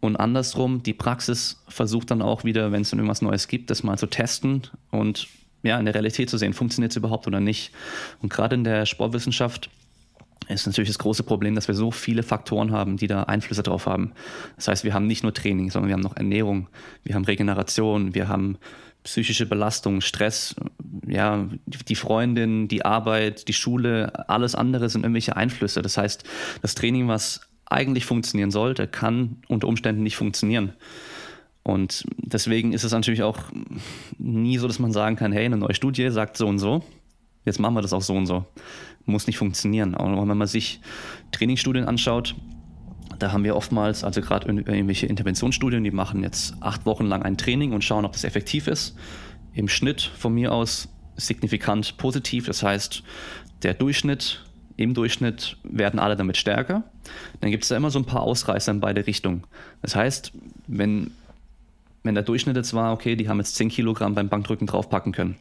[0.00, 3.82] und andersrum, die Praxis versucht dann auch wieder, wenn es dann irgendwas Neues gibt, das
[3.82, 5.28] mal zu testen und
[5.62, 7.72] ja, in der Realität zu sehen, funktioniert es überhaupt oder nicht.
[8.22, 9.68] Und gerade in der Sportwissenschaft
[10.48, 13.86] ist natürlich das große Problem, dass wir so viele Faktoren haben, die da Einflüsse drauf
[13.86, 14.12] haben.
[14.56, 16.68] Das heißt, wir haben nicht nur Training, sondern wir haben noch Ernährung,
[17.04, 18.56] wir haben Regeneration, wir haben
[19.04, 20.56] psychische Belastung, Stress,
[21.06, 25.82] ja, die Freundin, die Arbeit, die Schule, alles andere sind irgendwelche Einflüsse.
[25.82, 26.24] Das heißt,
[26.62, 30.74] das Training, was eigentlich funktionieren sollte, kann unter Umständen nicht funktionieren.
[31.62, 33.38] Und deswegen ist es natürlich auch
[34.18, 36.82] nie so, dass man sagen kann, hey, eine neue Studie sagt so und so,
[37.44, 38.44] jetzt machen wir das auch so und so.
[39.04, 39.94] Muss nicht funktionieren.
[39.94, 40.80] Aber wenn man sich
[41.32, 42.34] Trainingsstudien anschaut,
[43.18, 47.36] da haben wir oftmals, also gerade irgendwelche Interventionsstudien, die machen jetzt acht Wochen lang ein
[47.36, 48.96] Training und schauen, ob das effektiv ist.
[49.52, 52.46] Im Schnitt von mir aus signifikant positiv.
[52.46, 53.02] Das heißt,
[53.62, 54.44] der Durchschnitt
[54.80, 56.84] im Durchschnitt werden alle damit stärker.
[57.40, 59.44] Dann gibt es da immer so ein paar Ausreißer in beide Richtungen.
[59.82, 60.32] Das heißt,
[60.68, 61.10] wenn,
[62.02, 65.36] wenn der Durchschnitt jetzt war, okay, die haben jetzt 10 Kilogramm beim Bankdrücken draufpacken können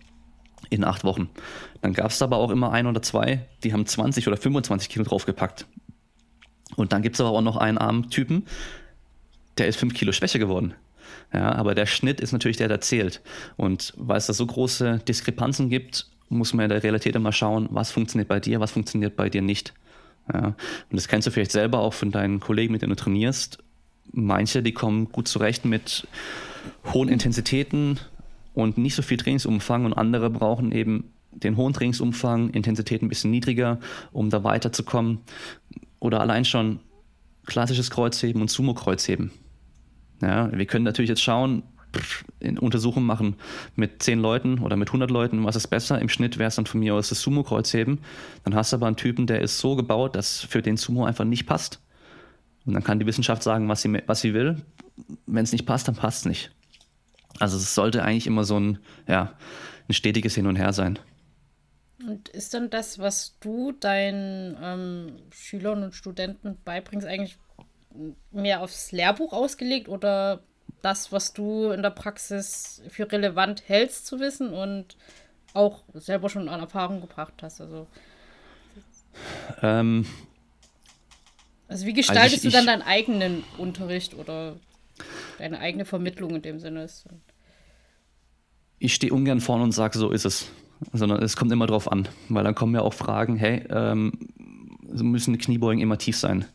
[0.69, 1.30] in acht Wochen,
[1.82, 5.06] dann gab es aber auch immer ein oder zwei, die haben 20 oder 25 Kilo
[5.06, 5.65] draufgepackt.
[6.75, 8.45] Und dann gibt es aber auch noch einen armen Typen,
[9.58, 10.73] der ist 5 Kilo schwächer geworden.
[11.34, 13.21] Ja, aber der Schnitt ist natürlich der, der zählt.
[13.56, 17.68] Und weil es da so große Diskrepanzen gibt, muss man in der Realität immer schauen,
[17.72, 19.74] was funktioniert bei dir, was funktioniert bei dir nicht.
[20.32, 20.48] Ja.
[20.48, 20.56] Und
[20.92, 23.60] das kennst du vielleicht selber auch von deinen Kollegen, mit denen du trainierst.
[24.12, 26.08] Manche, die kommen gut zurecht mit
[26.94, 28.00] hohen Intensitäten
[28.54, 33.32] und nicht so viel Trainingsumfang und andere brauchen eben den hohen Trainingsumfang, Intensität ein bisschen
[33.32, 33.80] niedriger,
[34.12, 35.20] um da weiterzukommen.
[36.00, 36.80] Oder allein schon
[37.46, 39.32] klassisches Kreuzheben und Sumo-Kreuzheben.
[40.22, 41.63] Ja, wir können natürlich jetzt schauen,
[42.60, 43.36] Untersuchungen machen
[43.75, 45.99] mit 10 Leuten oder mit 100 Leuten, was ist besser?
[45.99, 47.99] Im Schnitt wäre es dann von mir aus das Sumo-Kreuzheben.
[48.43, 51.25] Dann hast du aber einen Typen, der ist so gebaut, dass für den Sumo einfach
[51.25, 51.82] nicht passt.
[52.65, 54.62] Und dann kann die Wissenschaft sagen, was sie, was sie will.
[55.25, 56.52] Wenn es nicht passt, dann passt es nicht.
[57.39, 59.34] Also es sollte eigentlich immer so ein, ja,
[59.88, 60.99] ein stetiges Hin und Her sein.
[62.06, 67.38] Und ist dann das, was du deinen ähm, Schülern und Studenten beibringst, eigentlich
[68.32, 70.43] mehr aufs Lehrbuch ausgelegt oder
[70.82, 74.98] das, was du in der Praxis für relevant hältst zu wissen und
[75.54, 77.62] auch selber schon an Erfahrung gebracht hast?
[77.62, 77.88] Also,
[79.62, 80.06] ähm,
[81.68, 84.56] also wie gestaltest also ich, du dann deinen eigenen Unterricht oder
[85.38, 86.84] deine eigene Vermittlung in dem Sinne?
[86.84, 87.06] Ist?
[88.80, 90.52] Ich stehe ungern vorne und sage, so ist es.
[90.94, 92.08] Sondern es kommt immer drauf an.
[92.30, 94.13] Weil dann kommen ja auch Fragen, hey, ähm,
[94.82, 96.46] müssen Kniebeugen immer tief sein?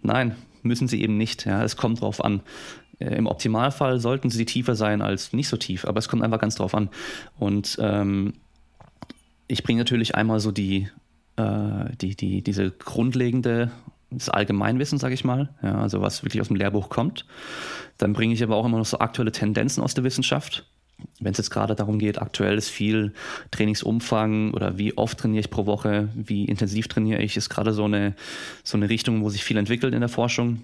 [0.00, 1.44] Nein, müssen sie eben nicht.
[1.44, 2.40] Ja, es kommt drauf an.
[2.98, 6.40] Äh, Im Optimalfall sollten sie tiefer sein als nicht so tief, aber es kommt einfach
[6.40, 6.88] ganz drauf an.
[7.38, 8.34] Und ähm,
[9.48, 10.88] ich bringe natürlich einmal so die,
[11.36, 13.70] äh, die, die, diese grundlegende
[14.10, 17.26] das Allgemeinwissen, sage ich mal, ja, also was wirklich aus dem Lehrbuch kommt.
[17.98, 20.64] Dann bringe ich aber auch immer noch so aktuelle Tendenzen aus der Wissenschaft.
[21.20, 23.12] Wenn es jetzt gerade darum geht, aktuell ist viel
[23.50, 27.84] Trainingsumfang oder wie oft trainiere ich pro Woche, wie intensiv trainiere ich, ist gerade so
[27.84, 28.14] eine,
[28.64, 30.62] so eine Richtung, wo sich viel entwickelt in der Forschung.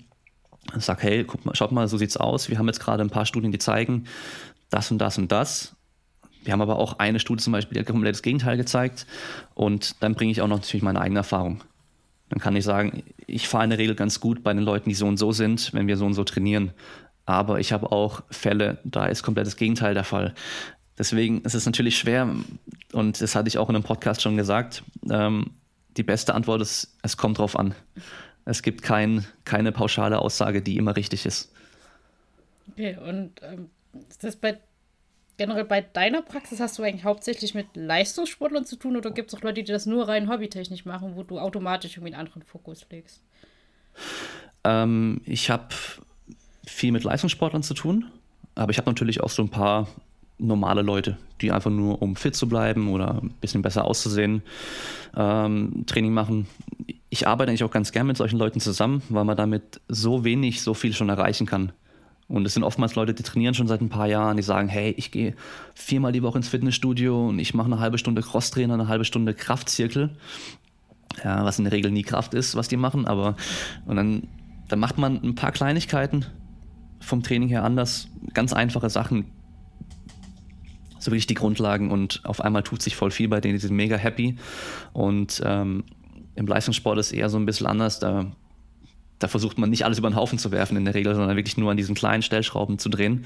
[0.77, 2.49] Ich sage, hey, guck mal, schaut mal, so sieht's aus.
[2.49, 4.07] Wir haben jetzt gerade ein paar Studien, die zeigen,
[4.71, 5.75] das und das und das.
[6.45, 9.07] Wir haben aber auch eine Studie zum Beispiel, die hat komplett das Gegenteil gezeigt.
[9.55, 11.63] Und dann bringe ich auch noch natürlich meine eigene Erfahrung.
[12.31, 14.95] Dann kann ich sagen, ich fahre in der Regel ganz gut bei den Leuten, die
[14.95, 16.73] so und so sind, wenn wir so und so trainieren.
[17.27, 20.35] Aber ich habe auch Fälle, da ist komplett das Gegenteil der Fall.
[20.99, 22.29] Deswegen ist es natürlich schwer,
[22.93, 25.51] und das hatte ich auch in einem Podcast schon gesagt, ähm,
[25.97, 27.75] die beste Antwort ist, es kommt drauf an.
[28.45, 31.53] Es gibt kein, keine pauschale Aussage, die immer richtig ist.
[32.71, 33.71] Okay, und ähm,
[34.09, 34.59] ist das bei
[35.37, 39.39] generell bei deiner Praxis hast du eigentlich hauptsächlich mit Leistungssportlern zu tun oder gibt es
[39.39, 42.87] auch Leute, die das nur rein hobbytechnisch machen, wo du automatisch irgendwie einen anderen Fokus
[42.91, 43.23] legst?
[44.65, 45.69] Ähm, ich habe
[46.67, 48.11] viel mit Leistungssportlern zu tun,
[48.55, 49.89] aber ich habe natürlich auch so ein paar
[50.39, 54.43] normale Leute, die einfach nur, um fit zu bleiben oder ein bisschen besser auszusehen,
[55.17, 56.47] ähm, Training machen.
[57.13, 60.63] Ich arbeite eigentlich auch ganz gern mit solchen Leuten zusammen, weil man damit so wenig,
[60.63, 61.73] so viel schon erreichen kann.
[62.27, 64.95] Und es sind oftmals Leute, die trainieren schon seit ein paar Jahren, die sagen, hey,
[64.97, 65.35] ich gehe
[65.75, 69.35] viermal die Woche ins Fitnessstudio und ich mache eine halbe Stunde Crosstrainer, eine halbe Stunde
[69.35, 70.17] Kraftzirkel.
[71.23, 73.37] Ja, was in der Regel nie Kraft ist, was die machen, aber
[73.85, 74.29] und dann,
[74.69, 76.25] dann macht man ein paar Kleinigkeiten
[76.99, 79.27] vom Training her anders, ganz einfache Sachen,
[80.99, 83.77] so wirklich die Grundlagen und auf einmal tut sich voll viel bei denen, die sind
[83.77, 84.37] mega happy
[84.95, 85.85] und ähm,
[86.35, 88.33] im Leistungssport ist eher so ein bisschen anders, da
[89.23, 91.57] da versucht man nicht alles über den Haufen zu werfen in der Regel, sondern wirklich
[91.57, 93.25] nur an diesen kleinen Stellschrauben zu drehen,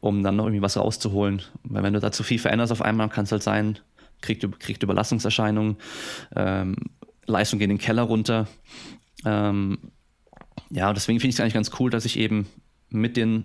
[0.00, 1.42] um dann noch irgendwie was rauszuholen.
[1.62, 3.78] Weil wenn du da zu viel veränderst auf einmal, kann es halt sein,
[4.20, 5.76] kriegt, kriegt Überlastungserscheinungen,
[6.34, 6.76] ähm,
[7.26, 8.48] Leistung geht in den Keller runter.
[9.24, 9.78] Ähm,
[10.70, 12.46] ja, deswegen finde ich es eigentlich ganz cool, dass ich eben
[12.88, 13.44] mit den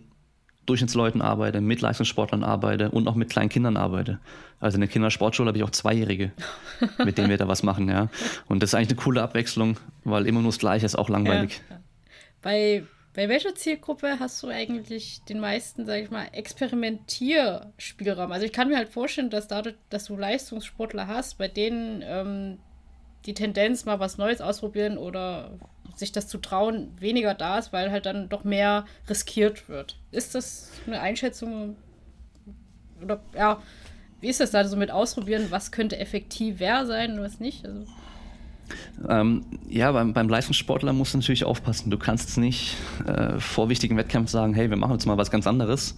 [0.65, 4.19] Durchschnittsleuten arbeite, mit Leistungssportlern arbeite und auch mit kleinen Kindern arbeite.
[4.60, 6.32] Also in der Kindersportschule habe ich auch Zweijährige,
[7.04, 8.10] mit denen wir da was machen, ja.
[8.47, 11.62] Und das ist eigentlich eine coole Abwechslung, weil immer nur das Gleiche ist auch langweilig.
[11.69, 11.80] Ja.
[12.43, 12.84] Bei,
[13.15, 18.32] bei welcher Zielgruppe hast du eigentlich den meisten, sag ich mal, Experimentierspielraum?
[18.32, 22.60] Also ich kann mir halt vorstellen, dass dadurch, dass du Leistungssportler hast, bei denen ähm,
[23.26, 25.52] die Tendenz, mal was Neues ausprobieren oder
[25.95, 29.97] sich das zu trauen, weniger da ist, weil halt dann doch mehr riskiert wird.
[30.12, 31.75] Ist das eine Einschätzung?
[33.01, 33.62] Oder ja,
[34.19, 35.47] wie ist das da so mit Ausprobieren?
[35.49, 37.65] Was könnte effektiver sein und was nicht?
[37.65, 37.86] Also
[39.10, 41.89] ähm, ja, beim, beim, Leistungssportler musst du natürlich aufpassen.
[41.89, 45.47] Du kannst nicht äh, vor wichtigen Wettkämpfen sagen, hey, wir machen jetzt mal was ganz
[45.47, 45.97] anderes.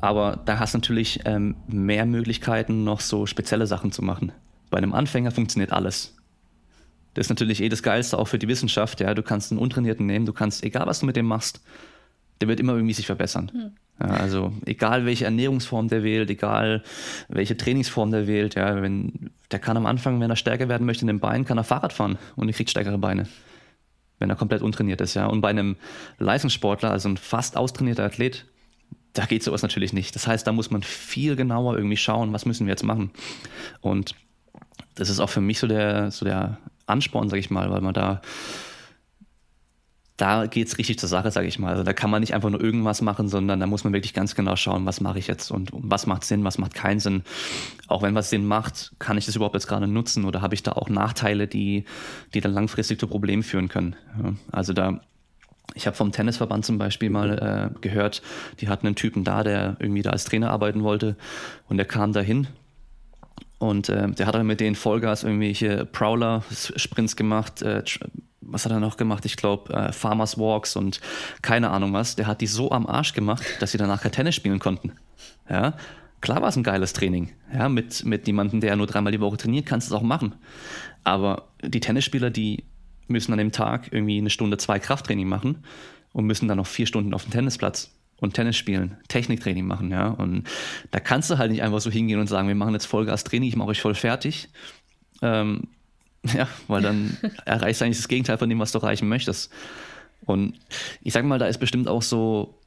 [0.00, 4.32] Aber da hast du natürlich ähm, mehr Möglichkeiten, noch so spezielle Sachen zu machen.
[4.70, 6.16] Bei einem Anfänger funktioniert alles.
[7.14, 9.00] Das ist natürlich eh das Geilste auch für die Wissenschaft.
[9.00, 11.60] Ja, du kannst einen Untrainierten nehmen, du kannst, egal was du mit dem machst,
[12.40, 13.50] der wird immer irgendwie sich verbessern.
[13.52, 13.72] Hm.
[14.00, 16.82] Ja, also egal welche Ernährungsform der wählt, egal
[17.28, 21.02] welche Trainingsform der wählt, ja, wenn, der kann am Anfang, wenn er stärker werden möchte
[21.02, 23.28] in den Beinen, kann er Fahrrad fahren und er kriegt stärkere Beine,
[24.18, 25.14] wenn er komplett untrainiert ist.
[25.14, 25.26] Ja.
[25.26, 25.76] Und bei einem
[26.18, 28.46] Leistungssportler, also ein fast austrainierter Athlet,
[29.12, 30.14] da geht sowas natürlich nicht.
[30.14, 33.10] Das heißt, da muss man viel genauer irgendwie schauen, was müssen wir jetzt machen.
[33.82, 34.14] Und
[34.94, 36.58] das ist auch für mich so der, so der
[36.92, 38.20] Ansporn, sag ich mal, weil man da
[40.22, 41.72] da geht es richtig zur Sache, sage ich mal.
[41.72, 44.36] Also da kann man nicht einfach nur irgendwas machen, sondern da muss man wirklich ganz
[44.36, 47.22] genau schauen, was mache ich jetzt und was macht Sinn, was macht keinen Sinn.
[47.88, 50.62] Auch wenn was Sinn macht, kann ich das überhaupt jetzt gerade nutzen oder habe ich
[50.62, 51.86] da auch Nachteile, die,
[52.34, 53.96] die dann langfristig zu Problemen führen können.
[54.22, 55.00] Ja, also da
[55.74, 58.20] ich habe vom Tennisverband zum Beispiel mal äh, gehört,
[58.60, 61.16] die hatten einen Typen da, der irgendwie da als Trainer arbeiten wollte
[61.68, 62.46] und der kam dahin
[63.62, 67.84] und äh, der hat dann mit denen Vollgas irgendwelche Prowler-Sprints gemacht, äh,
[68.40, 69.24] was hat er noch gemacht?
[69.24, 71.00] Ich glaube, äh, Farmers Walks und
[71.42, 72.16] keine Ahnung was.
[72.16, 74.94] Der hat die so am Arsch gemacht, dass sie danach kein Tennis spielen konnten.
[75.48, 75.74] Ja.
[76.20, 77.30] klar war es ein geiles Training.
[77.54, 80.34] Ja, mit, mit jemandem, der nur dreimal die Woche trainiert, kannst du es auch machen.
[81.04, 82.64] Aber die Tennisspieler, die
[83.06, 85.62] müssen an dem Tag irgendwie eine Stunde zwei Krafttraining machen
[86.12, 90.06] und müssen dann noch vier Stunden auf dem Tennisplatz und Tennis spielen, Techniktraining machen, ja.
[90.08, 90.44] Und
[90.92, 93.56] da kannst du halt nicht einfach so hingehen und sagen, wir machen jetzt Vollgas-Training, ich
[93.56, 94.48] mache euch voll fertig.
[95.22, 95.64] Ähm,
[96.32, 99.52] ja, weil dann erreichst du eigentlich das Gegenteil von dem, was du erreichen möchtest.
[100.24, 100.54] Und
[101.02, 102.60] ich sag mal, da ist bestimmt auch so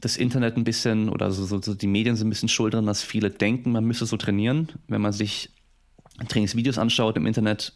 [0.00, 2.84] das Internet ein bisschen oder so, so, so die Medien sind ein bisschen schuld dran,
[2.84, 4.72] dass viele denken, man müsse so trainieren.
[4.88, 5.50] Wenn man sich
[6.28, 7.74] Trainingsvideos anschaut im Internet,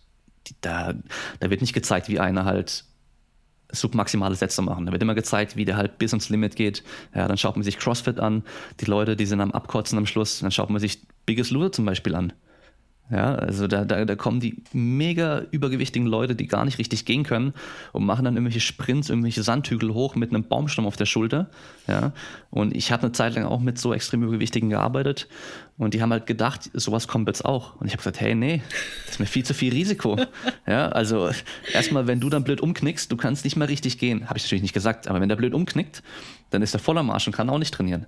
[0.49, 0.95] die, da,
[1.39, 2.85] da wird nicht gezeigt, wie einer halt
[3.73, 4.87] submaximale Sätze machen.
[4.87, 6.83] Da wird immer gezeigt, wie der halt bis ins Limit geht.
[7.15, 8.43] Ja, dann schaut man sich CrossFit an,
[8.81, 10.41] die Leute, die sind am Abkotzen am Schluss.
[10.41, 12.33] Dann schaut man sich Biggest Loser zum Beispiel an.
[13.11, 17.25] Ja, also da, da, da kommen die mega übergewichtigen Leute, die gar nicht richtig gehen
[17.25, 17.55] können
[17.93, 21.51] und machen dann irgendwelche Sprints, irgendwelche Sandhügel hoch mit einem Baumstamm auf der Schulter.
[21.89, 22.13] Ja,
[22.51, 25.27] und ich habe eine Zeit lang auch mit so extrem übergewichtigen gearbeitet
[25.77, 27.75] und die haben halt gedacht, sowas kommt jetzt auch.
[27.81, 28.63] Und ich habe gesagt, hey, nee,
[29.07, 30.17] das ist mir viel zu viel Risiko.
[30.69, 31.31] ja, also
[31.73, 34.29] erstmal, wenn du dann blöd umknickst, du kannst nicht mehr richtig gehen.
[34.29, 36.03] Habe ich natürlich nicht gesagt, aber wenn der blöd umknickt,
[36.51, 38.07] dann ist er voller Marsch und kann auch nicht trainieren.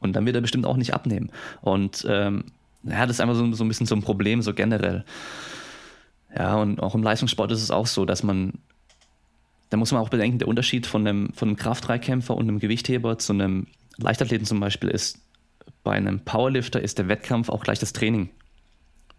[0.00, 1.30] Und dann wird er bestimmt auch nicht abnehmen.
[1.60, 2.44] Und ähm,
[2.88, 5.04] ja, das ist einfach so, so ein bisschen so ein Problem, so generell.
[6.36, 8.54] Ja, und auch im Leistungssport ist es auch so, dass man,
[9.70, 13.18] da muss man auch bedenken, der Unterschied von einem, von einem Kraftdreikämpfer und einem Gewichtheber
[13.18, 15.20] zu einem Leichtathleten zum Beispiel ist,
[15.82, 18.30] bei einem Powerlifter ist der Wettkampf auch gleich das Training.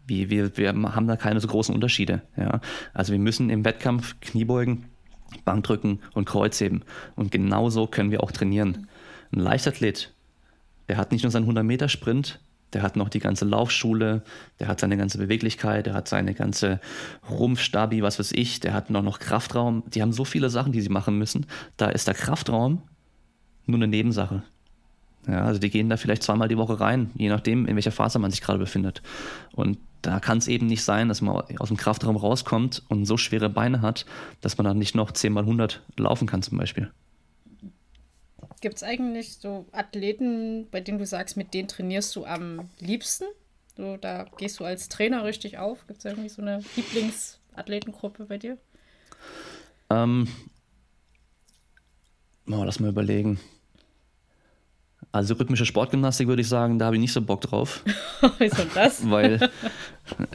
[0.05, 2.21] Wir, wir, wir haben da keine so großen Unterschiede.
[2.37, 2.61] Ja?
[2.93, 4.85] Also wir müssen im Wettkampf Kniebeugen,
[5.43, 6.83] Bankdrücken und Kreuzheben.
[7.15, 8.87] Und genauso können wir auch trainieren.
[9.31, 10.13] Ein Leichtathlet,
[10.87, 12.39] der hat nicht nur seinen 100-Meter-Sprint,
[12.73, 14.23] der hat noch die ganze Laufschule,
[14.59, 16.79] der hat seine ganze Beweglichkeit, der hat seine ganze
[17.29, 19.83] Rumpfstabi, was weiß ich, der hat noch, noch Kraftraum.
[19.93, 21.45] Die haben so viele Sachen, die sie machen müssen.
[21.77, 22.81] Da ist der Kraftraum
[23.65, 24.43] nur eine Nebensache.
[25.27, 28.17] Ja, also die gehen da vielleicht zweimal die Woche rein, je nachdem, in welcher Phase
[28.17, 29.01] man sich gerade befindet.
[29.53, 33.17] Und da kann es eben nicht sein, dass man aus dem Kraftraum rauskommt und so
[33.17, 34.05] schwere Beine hat,
[34.41, 36.91] dass man dann nicht noch 10 mal 100 laufen kann zum Beispiel.
[38.59, 43.25] Gibt es eigentlich so Athleten, bei denen du sagst, mit denen trainierst du am liebsten?
[43.75, 45.85] So, da gehst du als Trainer richtig auf?
[45.85, 48.57] Gibt es irgendwie so eine Lieblingsathletengruppe bei dir?
[49.91, 50.27] Ähm,
[52.47, 53.39] oh, lass mal überlegen.
[55.17, 57.83] Also rhythmische Sportgymnastik würde ich sagen, da habe ich nicht so Bock drauf.
[58.37, 59.01] Wieso das?
[59.09, 59.49] Weil,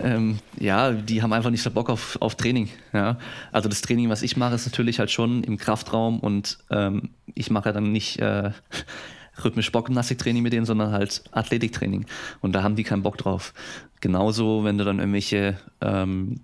[0.02, 2.68] ähm, ja, die haben einfach nicht so Bock auf, auf Training.
[2.92, 3.16] Ja?
[3.52, 7.48] Also das Training, was ich mache, ist natürlich halt schon im Kraftraum und ähm, ich
[7.48, 8.50] mache dann nicht äh,
[9.44, 12.04] rhythmisch Sportgymnastiktraining mit denen, sondern halt Athletiktraining.
[12.40, 13.54] Und da haben die keinen Bock drauf.
[14.00, 16.40] Genauso, wenn du dann irgendwelche ähm,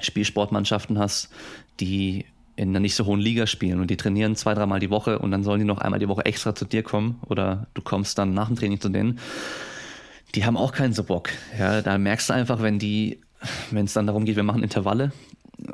[0.00, 1.28] Spielsportmannschaften hast,
[1.80, 2.24] die
[2.56, 5.30] in einer nicht so hohen Liga spielen und die trainieren zwei, dreimal die Woche und
[5.30, 8.34] dann sollen die noch einmal die Woche extra zu dir kommen oder du kommst dann
[8.34, 9.18] nach dem Training zu denen.
[10.34, 11.30] Die haben auch keinen so Bock.
[11.58, 13.20] Ja, da merkst du einfach, wenn die,
[13.70, 15.12] wenn es dann darum geht, wir machen Intervalle,
[15.66, 15.72] äh,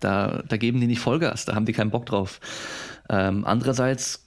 [0.00, 2.40] da, da geben die nicht Vollgas, da haben die keinen Bock drauf.
[3.08, 4.26] Ähm, andererseits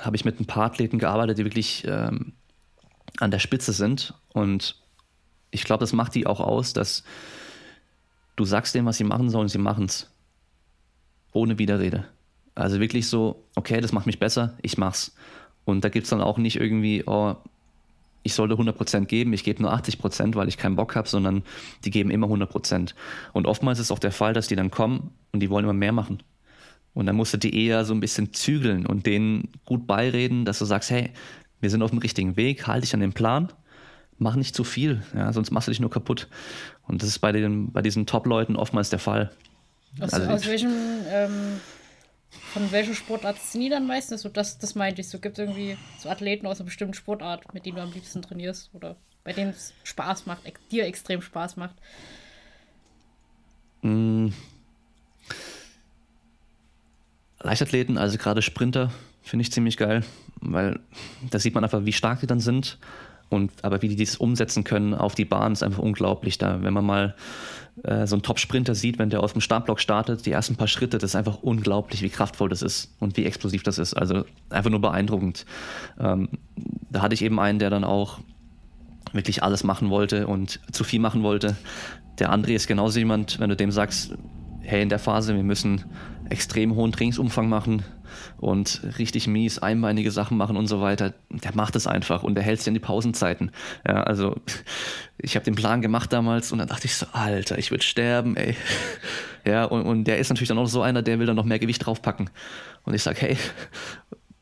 [0.00, 2.32] habe ich mit ein paar Athleten gearbeitet, die wirklich ähm,
[3.18, 4.76] an der Spitze sind und
[5.50, 7.04] ich glaube, das macht die auch aus, dass
[8.36, 10.10] du sagst denen, was sie machen sollen, sie machen es
[11.34, 12.06] ohne Widerrede.
[12.54, 15.14] Also wirklich so, okay, das macht mich besser, ich mach's.
[15.64, 17.34] Und da gibt es dann auch nicht irgendwie, oh,
[18.22, 21.42] ich sollte 100% geben, ich gebe nur 80%, weil ich keinen Bock habe, sondern
[21.84, 22.94] die geben immer 100%.
[23.32, 25.92] Und oftmals ist auch der Fall, dass die dann kommen und die wollen immer mehr
[25.92, 26.22] machen.
[26.94, 30.60] Und dann musst du die eher so ein bisschen zügeln und denen gut beireden, dass
[30.60, 31.10] du sagst, hey,
[31.60, 33.52] wir sind auf dem richtigen Weg, halte dich an den Plan,
[34.18, 36.28] mach nicht zu viel, ja, sonst machst du dich nur kaputt.
[36.86, 39.32] Und das ist bei, den, bei diesen Top-Leuten oftmals der Fall.
[40.00, 40.72] Aus, also aus welchem,
[41.08, 41.60] ähm,
[42.52, 44.22] von welcher Sportart sind die dann meistens?
[44.22, 45.08] So, das, das meinte ich.
[45.08, 48.22] So gibt es irgendwie so Athleten aus einer bestimmten Sportart, mit denen du am liebsten
[48.22, 51.76] trainierst oder bei denen es Spaß macht, dir extrem Spaß macht.
[53.82, 54.28] Mm.
[57.40, 58.90] Leichtathleten, also gerade Sprinter,
[59.22, 60.02] finde ich ziemlich geil,
[60.40, 60.80] weil
[61.30, 62.78] da sieht man einfach, wie stark die dann sind.
[63.30, 66.38] Und aber wie die das umsetzen können auf die Bahn, ist einfach unglaublich.
[66.38, 67.16] Da, wenn man mal
[67.82, 70.98] äh, so einen Top-Sprinter sieht, wenn der aus dem Startblock startet, die ersten paar Schritte,
[70.98, 73.94] das ist einfach unglaublich, wie kraftvoll das ist und wie explosiv das ist.
[73.94, 75.44] Also einfach nur beeindruckend.
[75.98, 76.28] Ähm,
[76.90, 78.20] da hatte ich eben einen, der dann auch
[79.12, 81.56] wirklich alles machen wollte und zu viel machen wollte.
[82.18, 84.14] Der André ist genauso jemand, wenn du dem sagst,
[84.60, 85.84] hey, in der Phase, wir müssen
[86.30, 87.82] extrem hohen Trainingsumfang machen
[88.38, 92.44] und richtig mies einbeinige Sachen machen und so weiter, der macht es einfach und der
[92.44, 93.50] hält sich an die Pausenzeiten.
[93.86, 94.36] Ja, also
[95.18, 98.36] ich habe den Plan gemacht damals und dann dachte ich so, Alter, ich würde sterben,
[98.36, 98.56] ey.
[99.46, 101.58] Ja, und, und der ist natürlich dann auch so einer, der will dann noch mehr
[101.58, 102.30] Gewicht draufpacken.
[102.84, 103.36] Und ich sage, hey,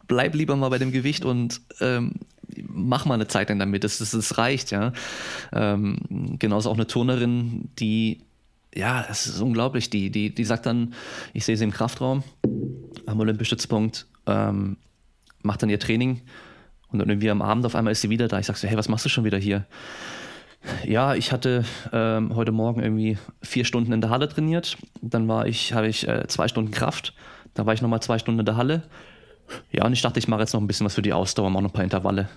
[0.06, 2.12] bleib lieber mal bei dem Gewicht und ähm,
[2.68, 3.82] mach mal eine Zeit lang damit.
[3.82, 4.92] Das, das, das reicht, ja.
[5.52, 8.20] Ähm, genauso auch eine Turnerin, die,
[8.74, 10.94] ja, es ist unglaublich, die, die, die sagt dann,
[11.32, 12.22] ich sehe sie im Kraftraum
[13.06, 14.76] am Olympischützpunkt, ähm,
[15.42, 16.22] macht dann ihr Training
[16.90, 18.38] und dann irgendwie am Abend auf einmal ist sie wieder da.
[18.38, 19.66] Ich sag so, hey, was machst du schon wieder hier?
[20.84, 24.76] Ja, ich hatte ähm, heute Morgen irgendwie vier Stunden in der Halle trainiert.
[25.00, 27.14] Dann war ich, habe ich äh, zwei Stunden Kraft.
[27.54, 28.82] Dann war ich nochmal zwei Stunden in der Halle.
[29.72, 31.64] Ja, und ich dachte, ich mache jetzt noch ein bisschen was für die Ausdauer, mache
[31.64, 32.28] noch ein paar Intervalle.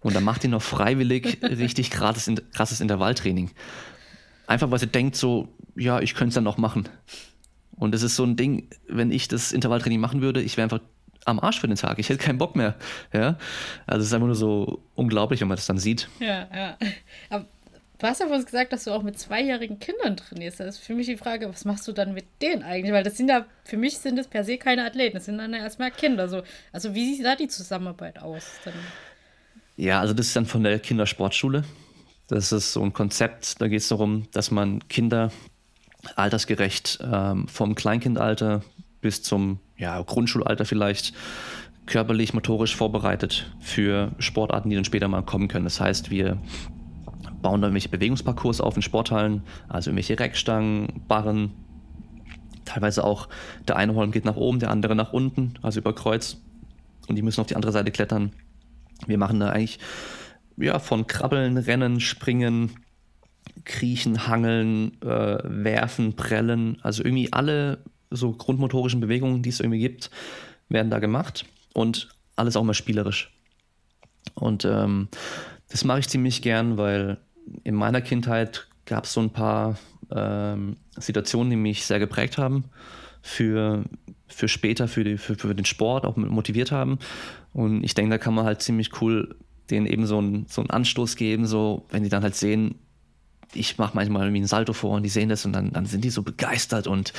[0.00, 3.50] Und dann macht die noch freiwillig richtig krasses, krasses Intervalltraining.
[4.48, 6.88] Einfach, weil sie denkt so, ja, ich könnte es dann noch machen.
[7.76, 10.80] Und das ist so ein Ding, wenn ich das Intervalltraining machen würde, ich wäre einfach
[11.26, 11.98] am Arsch für den Tag.
[11.98, 12.74] Ich hätte keinen Bock mehr.
[13.12, 13.36] Ja?
[13.86, 16.08] Also es ist einfach nur so unglaublich, wenn man das dann sieht.
[16.18, 16.78] Ja, ja.
[17.28, 17.44] Aber
[17.98, 20.60] du hast ja vorhin gesagt, dass du auch mit zweijährigen Kindern trainierst.
[20.60, 22.92] Das ist für mich die Frage, was machst du dann mit denen eigentlich?
[22.92, 25.52] Weil das sind ja, für mich sind das per se keine Athleten, das sind dann
[25.52, 26.30] ja erstmal Kinder.
[26.30, 26.42] So.
[26.72, 28.46] Also wie sieht da die Zusammenarbeit aus?
[28.64, 28.72] Dann?
[29.76, 31.64] Ja, also das ist dann von der Kindersportschule.
[32.28, 35.32] Das ist so ein Konzept, da geht es darum, dass man Kinder
[36.14, 38.62] altersgerecht ähm, vom Kleinkindalter
[39.00, 41.14] bis zum ja, Grundschulalter vielleicht
[41.86, 45.64] körperlich, motorisch vorbereitet für Sportarten, die dann später mal kommen können.
[45.64, 46.36] Das heißt, wir
[47.40, 51.52] bauen dann irgendwelche Bewegungsparcours auf in Sporthallen, also irgendwelche Reckstangen, Barren,
[52.66, 53.28] teilweise auch
[53.66, 56.36] der eine Holm geht nach oben, der andere nach unten, also über Kreuz
[57.08, 58.32] und die müssen auf die andere Seite klettern.
[59.06, 59.78] Wir machen da eigentlich
[60.58, 62.72] ja, von Krabbeln, Rennen, Springen,
[63.64, 70.10] Kriechen, Hangeln, äh, Werfen, Prellen, also irgendwie alle so grundmotorischen Bewegungen, die es irgendwie gibt,
[70.68, 71.44] werden da gemacht
[71.74, 73.32] und alles auch mal spielerisch.
[74.34, 75.08] Und ähm,
[75.68, 77.18] das mache ich ziemlich gern, weil
[77.64, 79.78] in meiner Kindheit gab es so ein paar
[80.10, 82.64] ähm, Situationen, die mich sehr geprägt haben
[83.22, 83.84] für,
[84.26, 86.98] für später, für, die, für, für den Sport, auch motiviert haben.
[87.52, 89.36] Und ich denke, da kann man halt ziemlich cool
[89.70, 92.76] denen eben so einen, so einen Anstoß geben, so wenn die dann halt sehen,
[93.54, 96.04] ich mache manchmal irgendwie einen Salto vor und die sehen das und dann, dann sind
[96.04, 97.12] die so begeistert und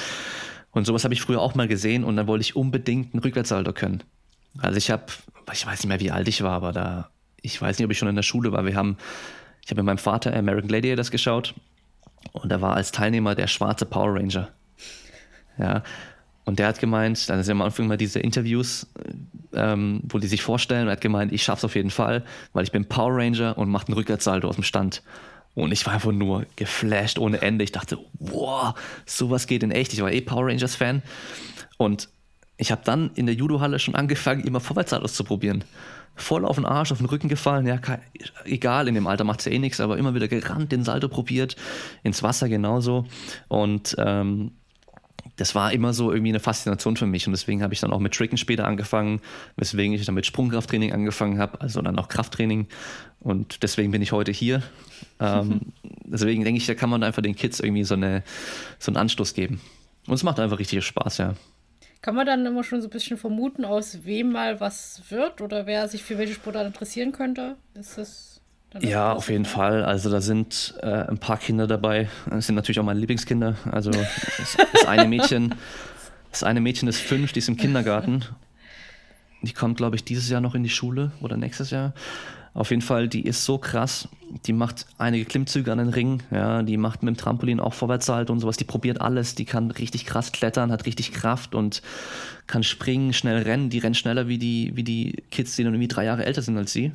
[0.71, 3.73] und sowas habe ich früher auch mal gesehen und dann wollte ich unbedingt einen Rückwärtssalto
[3.73, 4.03] können.
[4.59, 5.05] Also ich habe,
[5.51, 7.09] ich weiß nicht mehr, wie alt ich war, aber da,
[7.41, 8.65] ich weiß nicht, ob ich schon in der Schule war.
[8.65, 8.97] Wir haben,
[9.63, 11.55] ich habe mit meinem Vater American Gladiators geschaut
[12.33, 14.49] und da war als Teilnehmer der schwarze Power Ranger.
[15.57, 15.83] Ja.
[16.45, 18.87] Und der hat gemeint, dann sind am Anfang mal diese Interviews,
[19.59, 22.63] ähm, wo die sich vorstellen, und er hat gemeint, ich schaff's auf jeden Fall, weil
[22.63, 25.03] ich bin Power Ranger und mache einen Rückwärtssalto aus dem Stand.
[25.55, 27.63] Und ich war einfach nur geflasht ohne Ende.
[27.63, 28.73] Ich dachte, wow,
[29.05, 29.93] sowas geht in echt.
[29.93, 31.01] Ich war eh Power Rangers Fan.
[31.77, 32.09] Und
[32.57, 35.63] ich habe dann in der Judo-Halle schon angefangen, immer vorwärts auszuprobieren.
[36.15, 37.65] Voll auf den Arsch, auf den Rücken gefallen.
[37.65, 37.79] Ja,
[38.43, 41.07] egal, in dem Alter macht es ja eh nichts, aber immer wieder gerannt, den Salto
[41.07, 41.55] probiert,
[42.03, 43.05] ins Wasser genauso.
[43.47, 44.51] Und ähm,
[45.39, 47.99] das war immer so irgendwie eine Faszination für mich und deswegen habe ich dann auch
[47.99, 49.21] mit Tricken später angefangen,
[49.55, 52.67] weswegen ich dann mit Sprungkrafttraining angefangen habe, also dann auch Krafttraining
[53.19, 54.61] und deswegen bin ich heute hier.
[55.19, 55.61] ähm,
[56.03, 58.23] deswegen denke ich, da kann man einfach den Kids irgendwie so, eine,
[58.79, 59.61] so einen Anstoß geben.
[60.07, 61.35] Und es macht einfach richtig Spaß, ja.
[62.01, 65.65] Kann man dann immer schon so ein bisschen vermuten, aus wem mal was wird oder
[65.65, 67.57] wer sich für welche Sportart interessieren könnte?
[67.73, 68.28] Ist das
[68.79, 69.83] ja, auf jeden Fall.
[69.83, 72.07] Also da sind äh, ein paar Kinder dabei.
[72.29, 73.55] Das sind natürlich auch meine Lieblingskinder.
[73.71, 75.55] Also das, das, eine Mädchen,
[76.31, 78.25] das eine Mädchen ist fünf, die ist im Kindergarten.
[79.41, 81.93] Die kommt, glaube ich, dieses Jahr noch in die Schule oder nächstes Jahr.
[82.53, 84.09] Auf jeden Fall, die ist so krass.
[84.45, 86.21] Die macht einige Klimmzüge an den Ring.
[86.29, 88.57] Ja, die macht mit dem Trampolin auch Vorwärtshalt und sowas.
[88.57, 89.35] Die probiert alles.
[89.35, 91.81] Die kann richtig krass klettern, hat richtig Kraft und
[92.47, 93.69] kann springen, schnell rennen.
[93.69, 96.57] Die rennt schneller wie die, wie die Kids, die dann irgendwie drei Jahre älter sind
[96.57, 96.91] als sie.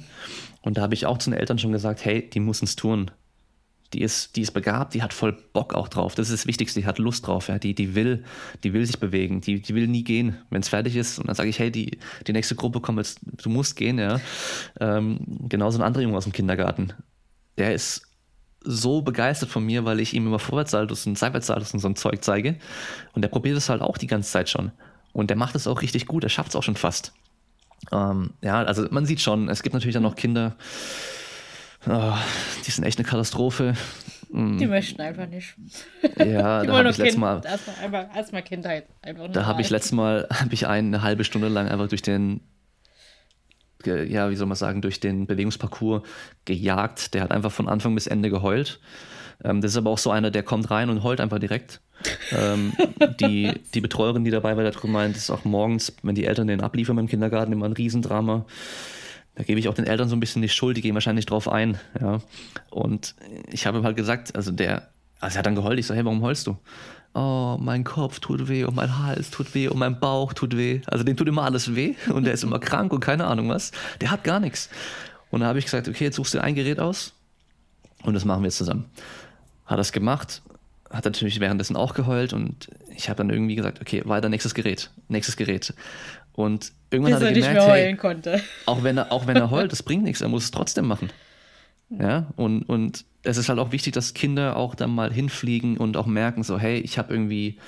[0.64, 3.10] Und da habe ich auch zu den Eltern schon gesagt, hey, die muss ins Touren.
[3.92, 6.14] Die ist, die ist begabt, die hat voll Bock auch drauf.
[6.14, 7.48] Das ist das Wichtigste, die hat Lust drauf.
[7.48, 7.58] Ja.
[7.58, 8.24] Die, die, will,
[8.64, 11.18] die will sich bewegen, die, die will nie gehen, wenn es fertig ist.
[11.18, 13.98] Und dann sage ich, hey, die, die nächste Gruppe kommt jetzt, du musst gehen.
[13.98, 14.20] Ja.
[14.80, 16.94] Ähm, genauso ein anderer Junge aus dem Kindergarten.
[17.58, 18.08] Der ist
[18.64, 22.24] so begeistert von mir, weil ich ihm immer Vorwärtssaltos und Seitwärtssaltos und so ein Zeug
[22.24, 22.56] zeige.
[23.12, 24.72] Und der probiert es halt auch die ganze Zeit schon.
[25.12, 27.12] Und der macht es auch richtig gut, er schafft es auch schon fast.
[27.92, 30.56] Ähm, ja, also man sieht schon, es gibt natürlich dann noch Kinder,
[31.86, 32.14] oh,
[32.66, 33.74] die sind echt eine Katastrophe.
[34.30, 34.58] Mm.
[34.58, 35.54] Die möchten einfach nicht.
[36.18, 37.40] Ja, die da habe ich letztes Mal.
[37.44, 38.86] Erstmal erst Kindheit.
[39.02, 42.02] Einfach da habe ich letztes Mal hab ich einen eine halbe Stunde lang einfach durch
[42.02, 42.40] den,
[43.84, 46.02] ja, wie soll man sagen, durch den Bewegungsparcours
[46.44, 47.14] gejagt.
[47.14, 48.80] Der hat einfach von Anfang bis Ende geheult.
[49.42, 51.80] Ähm, das ist aber auch so einer, der kommt rein und heult einfach direkt.
[52.32, 52.72] ähm,
[53.20, 56.60] die, die Betreuerin, die dabei war, hat gemeint, ist auch morgens, wenn die Eltern den
[56.60, 58.44] abliefern im Kindergarten, immer ein Riesendrama.
[59.34, 61.48] Da gebe ich auch den Eltern so ein bisschen die Schuld, die gehen wahrscheinlich drauf
[61.48, 61.78] ein.
[62.00, 62.20] Ja.
[62.70, 63.16] Und
[63.50, 64.88] ich habe halt gesagt, also der,
[65.20, 65.78] Also er hat dann geheult.
[65.78, 66.56] Ich so, hey, warum heulst du?
[67.14, 70.80] Oh, mein Kopf tut weh und mein Hals tut weh und mein Bauch tut weh.
[70.86, 73.70] Also dem tut immer alles weh und der ist immer krank und keine Ahnung was.
[74.00, 74.68] Der hat gar nichts.
[75.30, 77.12] Und da habe ich gesagt, okay, jetzt suchst du ein Gerät aus
[78.02, 78.86] und das machen wir jetzt zusammen.
[79.66, 80.42] Hat das gemacht,
[80.90, 84.90] hat natürlich währenddessen auch geheult und ich habe dann irgendwie gesagt, okay, weiter nächstes Gerät,
[85.08, 85.74] nächstes Gerät.
[86.32, 88.42] Und irgendwann Bis hat er gemerkt, nicht mehr heulen hey, konnte.
[88.66, 91.10] Auch wenn er, auch wenn er heult, das bringt nichts, er muss es trotzdem machen.
[91.90, 95.96] Ja, und, und es ist halt auch wichtig, dass Kinder auch dann mal hinfliegen und
[95.96, 97.58] auch merken, so, hey, ich habe irgendwie,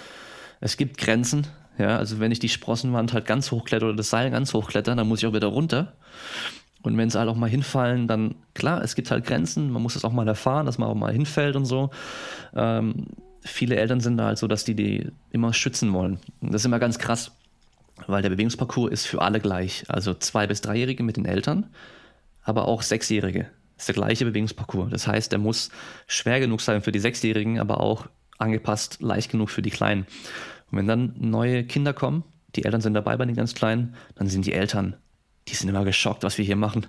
[0.61, 1.47] es gibt Grenzen.
[1.79, 5.07] Ja, also wenn ich die Sprossenwand halt ganz hochkletter oder das Seil ganz hochkletter, dann
[5.07, 5.93] muss ich auch wieder runter.
[6.87, 9.95] Und wenn sie halt auch mal hinfallen, dann klar, es gibt halt Grenzen, man muss
[9.95, 11.91] das auch mal erfahren, dass man auch mal hinfällt und so.
[12.55, 13.07] Ähm,
[13.41, 16.19] viele Eltern sind da halt so, dass die die immer schützen wollen.
[16.41, 17.33] Und das ist immer ganz krass,
[18.07, 19.85] weil der Bewegungsparcours ist für alle gleich.
[19.89, 21.67] Also zwei- bis dreijährige mit den Eltern,
[22.43, 23.47] aber auch sechsjährige.
[23.77, 24.91] Das ist der gleiche Bewegungsparcours.
[24.91, 25.71] Das heißt, der muss
[26.07, 28.07] schwer genug sein für die Sechsjährigen, aber auch
[28.39, 30.07] angepasst, leicht genug für die Kleinen.
[30.71, 32.25] Und wenn dann neue Kinder kommen,
[32.55, 34.97] die Eltern sind dabei bei den ganz Kleinen, dann sind die Eltern,
[35.49, 36.87] die sind immer geschockt, was wir hier machen.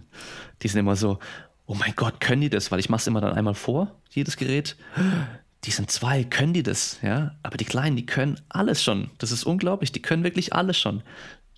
[0.62, 1.20] Die sind immer so,
[1.66, 2.72] oh mein Gott, können die das?
[2.72, 4.76] Weil ich mache es immer dann einmal vor, jedes Gerät.
[5.64, 7.00] Die sind zwei, können die das?
[7.02, 9.12] Ja, aber die Kleinen, die können alles schon.
[9.18, 11.04] Das ist unglaublich, die können wirklich alles schon.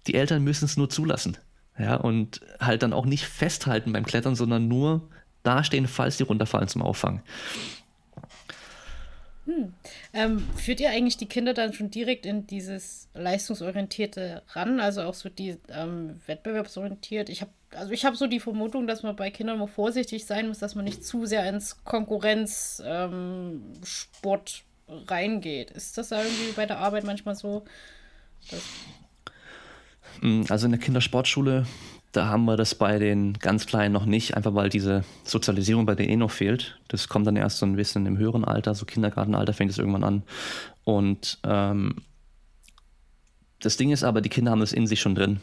[0.07, 1.37] Die Eltern müssen es nur zulassen.
[1.77, 5.09] Ja, und halt dann auch nicht festhalten beim Klettern, sondern nur
[5.43, 7.21] dastehen, falls die runterfallen zum Auffangen.
[9.49, 9.73] Hm.
[10.13, 15.15] Ähm, führt ihr eigentlich die Kinder dann schon direkt in dieses leistungsorientierte ran, also auch
[15.15, 17.29] so die ähm, wettbewerbsorientiert?
[17.29, 20.47] Ich habe also ich habe so die Vermutung, dass man bei Kindern mal vorsichtig sein
[20.47, 25.71] muss, dass man nicht zu sehr ins Konkurrenzsport ähm, reingeht.
[25.71, 27.65] Ist das irgendwie bei der Arbeit manchmal so?
[30.21, 31.65] Hm, also in der Kindersportschule
[32.11, 35.95] da haben wir das bei den ganz Kleinen noch nicht, einfach weil diese Sozialisierung bei
[35.95, 36.79] denen eh noch fehlt.
[36.87, 40.03] Das kommt dann erst so ein bisschen im höheren Alter, so Kindergartenalter fängt es irgendwann
[40.03, 40.23] an.
[40.83, 41.97] Und ähm,
[43.59, 45.39] das Ding ist aber, die Kinder haben das in sich schon drin.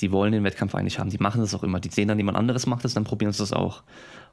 [0.00, 1.08] Die wollen den Wettkampf eigentlich haben.
[1.08, 1.80] Die machen das auch immer.
[1.80, 3.82] Die sehen dann, jemand anderes macht das, dann probieren sie das auch.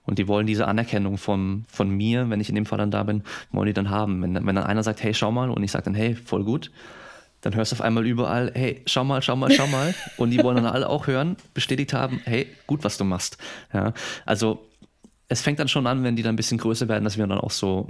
[0.05, 3.03] Und die wollen diese Anerkennung von, von mir, wenn ich in dem Fall dann da
[3.03, 4.21] bin, wollen die dann haben.
[4.21, 6.71] Wenn, wenn dann einer sagt, hey, schau mal, und ich sage dann, hey, voll gut,
[7.43, 9.93] dann hörst du auf einmal überall, hey, schau mal, schau mal, schau mal.
[10.17, 13.37] Und die wollen dann alle auch hören, bestätigt haben, hey, gut, was du machst.
[13.73, 13.93] Ja,
[14.25, 14.65] also
[15.27, 17.37] es fängt dann schon an, wenn die dann ein bisschen größer werden, dass wir dann
[17.39, 17.89] auch so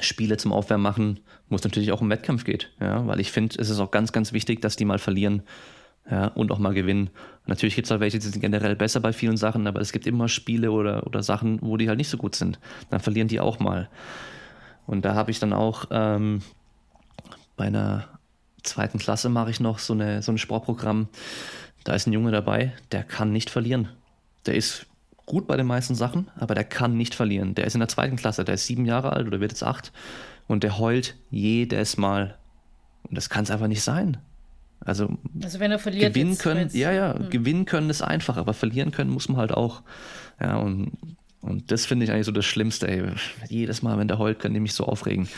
[0.00, 2.70] Spiele zum Aufwärmen machen, wo es natürlich auch um Wettkampf geht.
[2.80, 5.42] Ja, weil ich finde, es ist auch ganz, ganz wichtig, dass die mal verlieren.
[6.08, 7.10] Ja, und auch mal gewinnen.
[7.46, 10.06] Natürlich gibt es auch welche, die sind generell besser bei vielen Sachen, aber es gibt
[10.06, 12.60] immer Spiele oder, oder Sachen, wo die halt nicht so gut sind.
[12.90, 13.88] Dann verlieren die auch mal.
[14.86, 16.42] Und da habe ich dann auch ähm,
[17.56, 18.15] bei einer
[18.66, 21.08] zweiten Klasse mache ich noch so, eine, so ein Sportprogramm.
[21.84, 23.88] Da ist ein Junge dabei, der kann nicht verlieren.
[24.44, 24.86] Der ist
[25.24, 27.54] gut bei den meisten Sachen, aber der kann nicht verlieren.
[27.54, 29.92] Der ist in der zweiten Klasse, der ist sieben Jahre alt oder wird jetzt acht
[30.46, 32.36] und der heult jedes Mal.
[33.08, 34.18] Und das kann es einfach nicht sein.
[34.80, 37.30] Also, also wenn er verliert, gewinnen können, ja, ja, hm.
[37.30, 39.82] gewinnen können ist einfach, aber verlieren können muss man halt auch.
[40.40, 40.92] Ja, und
[41.46, 43.04] und das finde ich eigentlich so das Schlimmste, ey.
[43.48, 45.28] Jedes Mal, wenn der heult, kann ich mich so aufregen.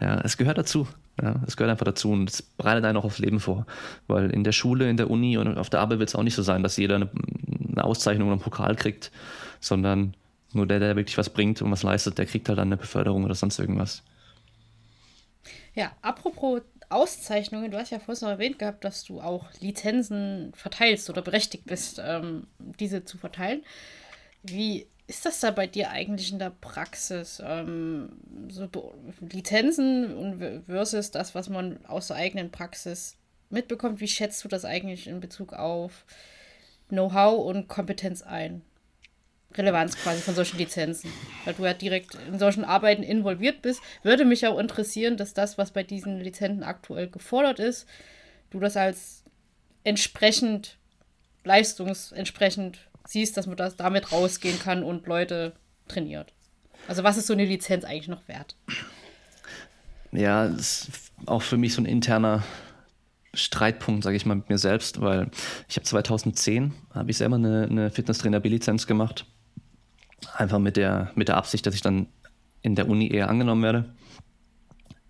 [0.00, 0.86] Ja, es gehört dazu.
[1.20, 3.66] Ja, es gehört einfach dazu und es bereitet einen auch aufs Leben vor.
[4.06, 6.36] Weil in der Schule, in der Uni und auf der Arbeit wird es auch nicht
[6.36, 7.10] so sein, dass jeder eine,
[7.72, 9.10] eine Auszeichnung oder einen Pokal kriegt,
[9.60, 10.14] sondern
[10.52, 13.24] nur der, der wirklich was bringt und was leistet, der kriegt halt dann eine Beförderung
[13.24, 14.02] oder sonst irgendwas.
[15.74, 21.10] Ja, apropos Auszeichnungen, du hast ja vorhin noch erwähnt gehabt, dass du auch Lizenzen verteilst
[21.10, 23.62] oder berechtigt bist, ähm, diese zu verteilen.
[24.42, 27.42] Wie ist das da bei dir eigentlich in der Praxis?
[27.44, 28.12] Ähm,
[28.48, 28.68] so
[29.20, 33.16] Lizenzen versus das, was man aus der eigenen Praxis
[33.48, 34.00] mitbekommt.
[34.00, 36.04] Wie schätzt du das eigentlich in Bezug auf
[36.88, 38.60] Know-how und Kompetenz ein?
[39.54, 41.10] Relevanz quasi von solchen Lizenzen.
[41.46, 43.80] Weil du ja direkt in solchen Arbeiten involviert bist.
[44.02, 47.86] Würde mich auch interessieren, dass das, was bei diesen Lizenzen aktuell gefordert ist,
[48.50, 49.24] du das als
[49.84, 50.76] entsprechend,
[51.44, 55.54] leistungsentsprechend siehst, dass man das damit rausgehen kann und Leute
[55.88, 56.34] trainiert.
[56.86, 58.54] Also was ist so eine Lizenz eigentlich noch wert?
[60.12, 62.42] Ja, das ist auch für mich so ein interner
[63.34, 65.30] Streitpunkt, sage ich mal, mit mir selbst, weil
[65.68, 69.26] ich habe 2010, habe ich selber eine, eine Fitnesstrainer B-Lizenz gemacht.
[70.34, 72.08] Einfach mit der, mit der Absicht, dass ich dann
[72.62, 73.94] in der Uni eher angenommen werde.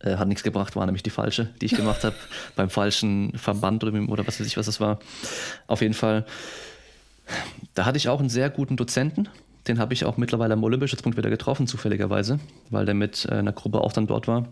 [0.00, 2.14] Äh, hat nichts gebracht, war nämlich die falsche, die ich gemacht habe,
[2.56, 4.98] beim falschen Verband oder, oder was weiß ich, was das war.
[5.66, 6.26] Auf jeden Fall
[7.74, 9.28] da hatte ich auch einen sehr guten Dozenten.
[9.66, 13.52] Den habe ich auch mittlerweile am Olympischützpunkt wieder getroffen, zufälligerweise, weil der mit äh, einer
[13.52, 14.46] Gruppe auch dann dort war.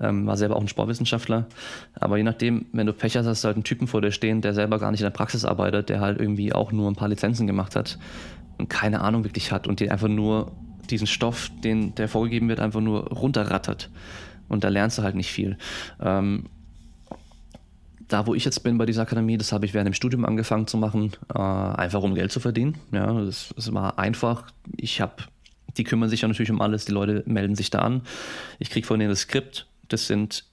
[0.00, 1.46] Ähm, war selber auch ein Sportwissenschaftler.
[1.94, 4.40] Aber je nachdem, wenn du Pech hast, hast du halt einen Typen vor dir stehen,
[4.40, 7.08] der selber gar nicht in der Praxis arbeitet, der halt irgendwie auch nur ein paar
[7.08, 7.98] Lizenzen gemacht hat
[8.56, 10.52] und keine Ahnung wirklich hat und dir einfach nur
[10.88, 13.90] diesen Stoff, den der vorgegeben wird, einfach nur runterrattert.
[14.48, 15.58] Und da lernst du halt nicht viel.
[16.00, 16.44] Ähm,
[18.08, 20.66] da, wo ich jetzt bin bei dieser Akademie, das habe ich während dem Studium angefangen
[20.66, 22.78] zu machen, äh, einfach um Geld zu verdienen.
[22.92, 24.50] Ja, das, das war einfach.
[24.76, 25.24] Ich habe,
[25.76, 28.02] die kümmern sich ja natürlich um alles, die Leute melden sich da an.
[28.58, 29.66] Ich kriege von denen das Skript.
[29.88, 30.44] Das sind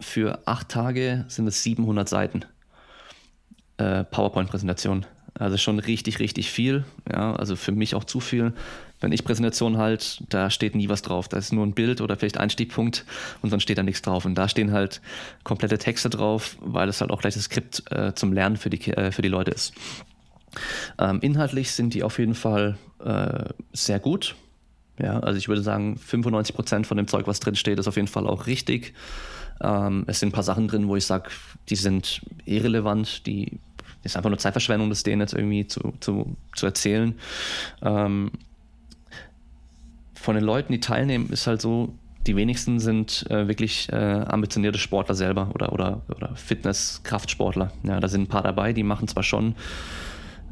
[0.00, 2.44] für acht Tage sind es 700 Seiten
[3.76, 5.06] äh, PowerPoint-Präsentation.
[5.34, 6.84] Also schon richtig, richtig viel.
[7.10, 8.52] Ja, also für mich auch zu viel.
[9.00, 11.28] Wenn ich Präsentation halt, da steht nie was drauf.
[11.28, 13.06] Da ist nur ein Bild oder vielleicht ein Stichpunkt
[13.40, 14.24] und sonst steht da nichts drauf.
[14.24, 15.00] Und da stehen halt
[15.44, 18.90] komplette Texte drauf, weil es halt auch gleich das Skript äh, zum Lernen für die,
[18.90, 19.72] äh, für die Leute ist.
[20.98, 24.34] Ähm, inhaltlich sind die auf jeden Fall äh, sehr gut.
[24.98, 27.96] Ja, also ich würde sagen, 95 Prozent von dem Zeug, was drin steht, ist auf
[27.96, 28.92] jeden Fall auch richtig.
[29.62, 31.30] Ähm, es sind ein paar Sachen drin, wo ich sage,
[31.68, 33.58] die sind irrelevant, die
[34.02, 37.14] ist einfach nur Zeitverschwendung, das denen jetzt irgendwie zu, zu, zu erzählen.
[37.82, 38.30] Ähm,
[40.14, 41.94] von den Leuten, die teilnehmen, ist halt so,
[42.26, 47.72] die wenigsten sind äh, wirklich äh, ambitionierte Sportler selber oder, oder, oder Fitness-Kraftsportler.
[47.82, 49.54] Ja, da sind ein paar dabei, die machen zwar schon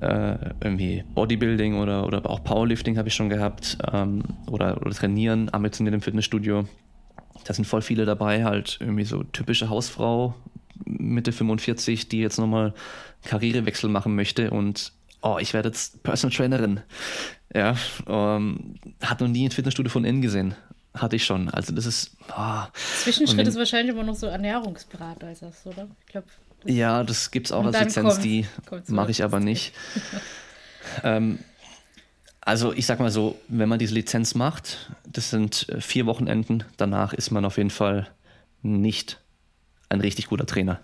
[0.00, 5.52] äh, irgendwie Bodybuilding oder, oder auch Powerlifting habe ich schon gehabt ähm, oder, oder trainieren
[5.52, 6.64] ambitioniert im Fitnessstudio.
[7.44, 10.34] Da sind voll viele dabei, halt irgendwie so typische Hausfrau,
[10.84, 12.74] Mitte 45, die jetzt nochmal
[13.24, 16.80] Karrierewechsel machen möchte und oh, ich werde jetzt Personal Trainerin.
[17.54, 17.76] Ja,
[18.06, 20.54] ähm, hat noch nie ein Fitnessstudio von innen gesehen.
[20.94, 21.48] Hatte ich schon.
[21.50, 22.16] Also das ist.
[22.36, 22.62] Oh.
[23.02, 25.88] Zwischenschritt wenn, ist wahrscheinlich immer noch so Ernährungsberater, ist das, oder?
[26.00, 26.26] Ich glaube.
[26.64, 28.46] Ja, das gibt es auch als Lizenz, kommt, die
[28.88, 29.72] mache ich aber nicht.
[31.04, 31.38] ähm,
[32.40, 36.64] also ich sag mal so, wenn man diese Lizenz macht, das sind äh, vier Wochenenden,
[36.76, 38.08] danach ist man auf jeden Fall
[38.62, 39.20] nicht
[39.88, 40.80] ein richtig guter Trainer.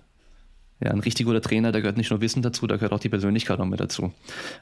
[0.81, 3.09] Ja, ein richtig guter Trainer, da gehört nicht nur Wissen dazu, da gehört auch die
[3.09, 4.13] Persönlichkeit noch mit dazu.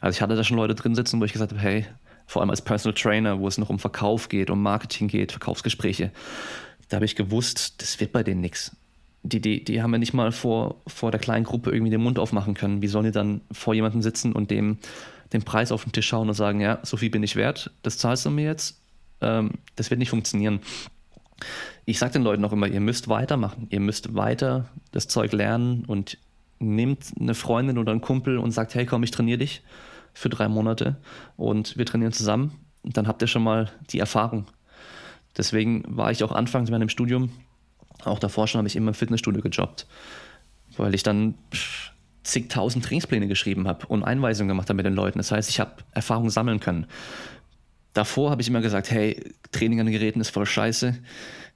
[0.00, 1.86] Also ich hatte da schon Leute drin sitzen, wo ich gesagt habe, hey,
[2.26, 6.12] vor allem als Personal Trainer, wo es noch um Verkauf geht, um Marketing geht, Verkaufsgespräche,
[6.88, 8.76] da habe ich gewusst, das wird bei denen nichts.
[9.22, 12.18] Die, die, die haben ja nicht mal vor, vor der kleinen Gruppe irgendwie den Mund
[12.18, 12.82] aufmachen können.
[12.82, 14.78] Wie sollen die dann vor jemandem sitzen und dem
[15.32, 17.96] den Preis auf den Tisch schauen und sagen, ja, so viel bin ich wert, das
[17.96, 18.80] zahlst du mir jetzt?
[19.22, 20.60] Ähm, das wird nicht funktionieren
[21.84, 25.84] ich sage den Leuten auch immer, ihr müsst weitermachen, ihr müsst weiter das Zeug lernen
[25.86, 26.18] und
[26.58, 29.62] nehmt eine Freundin oder einen Kumpel und sagt, hey komm, ich trainiere dich
[30.14, 30.96] für drei Monate
[31.36, 32.52] und wir trainieren zusammen.
[32.82, 34.46] Und dann habt ihr schon mal die Erfahrung.
[35.36, 37.30] Deswegen war ich auch anfangs in meinem Studium,
[38.04, 39.86] auch davor schon habe ich immer im Fitnessstudio gejobbt,
[40.76, 41.34] weil ich dann
[42.22, 45.18] zigtausend Trainingspläne geschrieben habe und Einweisungen gemacht habe mit den Leuten.
[45.18, 46.86] Das heißt, ich habe Erfahrung sammeln können.
[47.92, 50.94] Davor habe ich immer gesagt, hey, Training an Geräten ist voll scheiße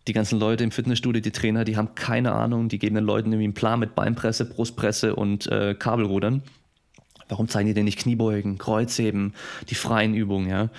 [0.06, 3.32] die ganzen Leute im Fitnessstudio, die Trainer, die haben keine Ahnung, die geben den Leuten
[3.32, 6.42] irgendwie einen Plan mit Beinpresse, Brustpresse und äh, Kabelrudern.
[7.28, 9.34] Warum zeigen die denn nicht Kniebeugen, Kreuzheben,
[9.68, 10.70] die freien Übungen, ja?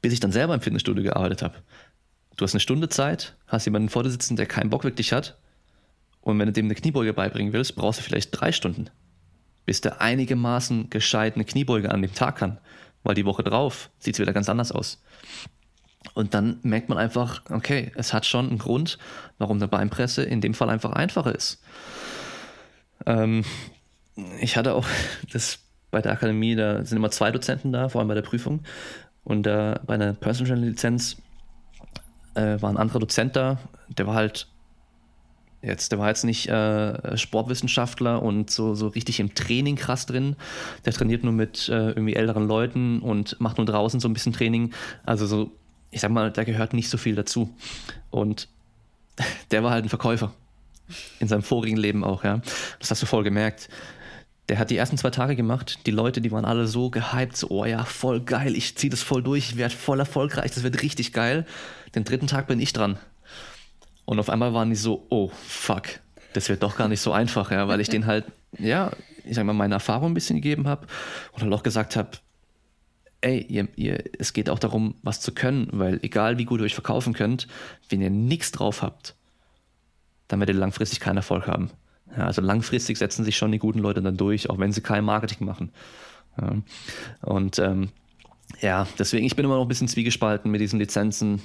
[0.00, 1.56] Bis ich dann selber im Fitnessstudio gearbeitet habe.
[2.36, 5.36] Du hast eine Stunde Zeit, hast jemanden vor dir sitzen, der keinen Bock wirklich hat.
[6.22, 8.88] Und wenn du dem eine Kniebeuge beibringen willst, brauchst du vielleicht drei Stunden,
[9.66, 12.58] bis der einigermaßen gescheit eine Kniebeuge an dem Tag kann.
[13.04, 15.00] Weil die Woche drauf sieht es wieder ganz anders aus.
[16.14, 18.98] Und dann merkt man einfach, okay, es hat schon einen Grund,
[19.38, 21.62] warum eine Beinpresse in dem Fall einfach einfacher ist.
[23.06, 23.44] Ähm,
[24.40, 24.86] ich hatte auch
[25.32, 28.64] das bei der Akademie, da sind immer zwei Dozenten da, vor allem bei der Prüfung.
[29.22, 31.16] Und äh, bei einer Personal Lizenz
[32.34, 34.48] äh, war ein anderer Dozent da, der war halt
[35.64, 40.36] jetzt, der war jetzt nicht äh, Sportwissenschaftler und so, so richtig im Training krass drin.
[40.84, 44.32] Der trainiert nur mit äh, irgendwie älteren Leuten und macht nur draußen so ein bisschen
[44.32, 44.72] Training.
[45.04, 45.50] Also so
[45.94, 47.54] ich sag mal, da gehört nicht so viel dazu.
[48.10, 48.48] Und
[49.52, 50.34] der war halt ein Verkäufer.
[51.18, 52.42] In seinem vorigen Leben auch, ja.
[52.78, 53.70] Das hast du voll gemerkt.
[54.50, 55.78] Der hat die ersten zwei Tage gemacht.
[55.86, 59.02] Die Leute, die waren alle so gehypt, so, oh ja, voll geil, ich zieh das
[59.02, 61.46] voll durch, ich werde voll erfolgreich, das wird richtig geil.
[61.94, 62.98] Den dritten Tag bin ich dran.
[64.04, 65.84] Und auf einmal waren die so, oh, fuck,
[66.34, 68.26] das wird doch gar nicht so einfach, ja, weil ich den halt,
[68.58, 68.90] ja,
[69.24, 70.86] ich sag mal, meine Erfahrung ein bisschen gegeben habe
[71.32, 72.10] und halt auch gesagt habe,
[73.22, 76.64] ey, ihr, ihr, es geht auch darum, was zu können, weil egal wie gut ihr
[76.64, 77.48] euch verkaufen könnt,
[77.88, 79.14] wenn ihr nichts drauf habt,
[80.28, 81.70] dann werdet ihr langfristig keinen Erfolg haben.
[82.16, 85.04] Ja, also langfristig setzen sich schon die guten Leute dann durch, auch wenn sie kein
[85.04, 85.72] Marketing machen.
[86.40, 86.52] Ja,
[87.22, 87.88] und ähm,
[88.60, 91.40] ja, deswegen, ich bin immer noch ein bisschen zwiegespalten mit diesen Lizenzen,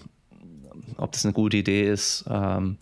[0.99, 2.25] ob das eine gute Idee ist.
[2.29, 2.77] Ähm,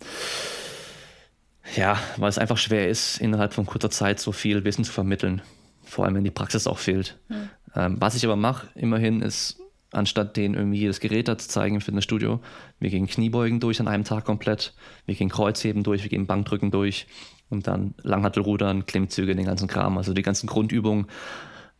[1.76, 5.42] ja, weil es einfach schwer ist, innerhalb von kurzer Zeit so viel Wissen zu vermitteln.
[5.82, 7.18] Vor allem, wenn die Praxis auch fehlt.
[7.28, 7.50] Mhm.
[7.74, 9.58] Ähm, was ich aber mache, immerhin, ist,
[9.90, 12.40] anstatt denen irgendwie jedes Gerät da zu zeigen im Fitnessstudio,
[12.78, 14.74] wir gehen Kniebeugen durch an einem Tag komplett,
[15.06, 17.06] wir gehen Kreuzheben durch, wir gehen Bankdrücken durch
[17.48, 19.96] und dann Langhantelrudern, Klimmzüge, den ganzen Kram.
[19.96, 21.06] Also die ganzen Grundübungen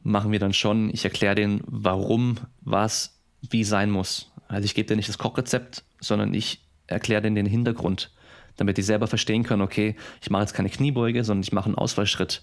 [0.02, 0.90] machen wir dann schon.
[0.90, 4.32] Ich erkläre denen, warum was wie sein muss.
[4.48, 8.12] Also ich gebe dir nicht das Kochrezept, sondern ich erkläre denen den Hintergrund,
[8.56, 11.76] damit die selber verstehen können, okay, ich mache jetzt keine Kniebeuge, sondern ich mache einen
[11.76, 12.42] Ausfallschritt.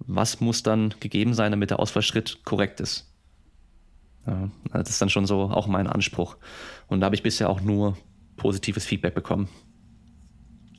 [0.00, 3.08] Was muss dann gegeben sein, damit der Ausfallschritt korrekt ist?
[4.26, 6.36] Ja, das ist dann schon so auch mein Anspruch.
[6.86, 7.96] Und da habe ich bisher auch nur
[8.36, 9.48] positives Feedback bekommen.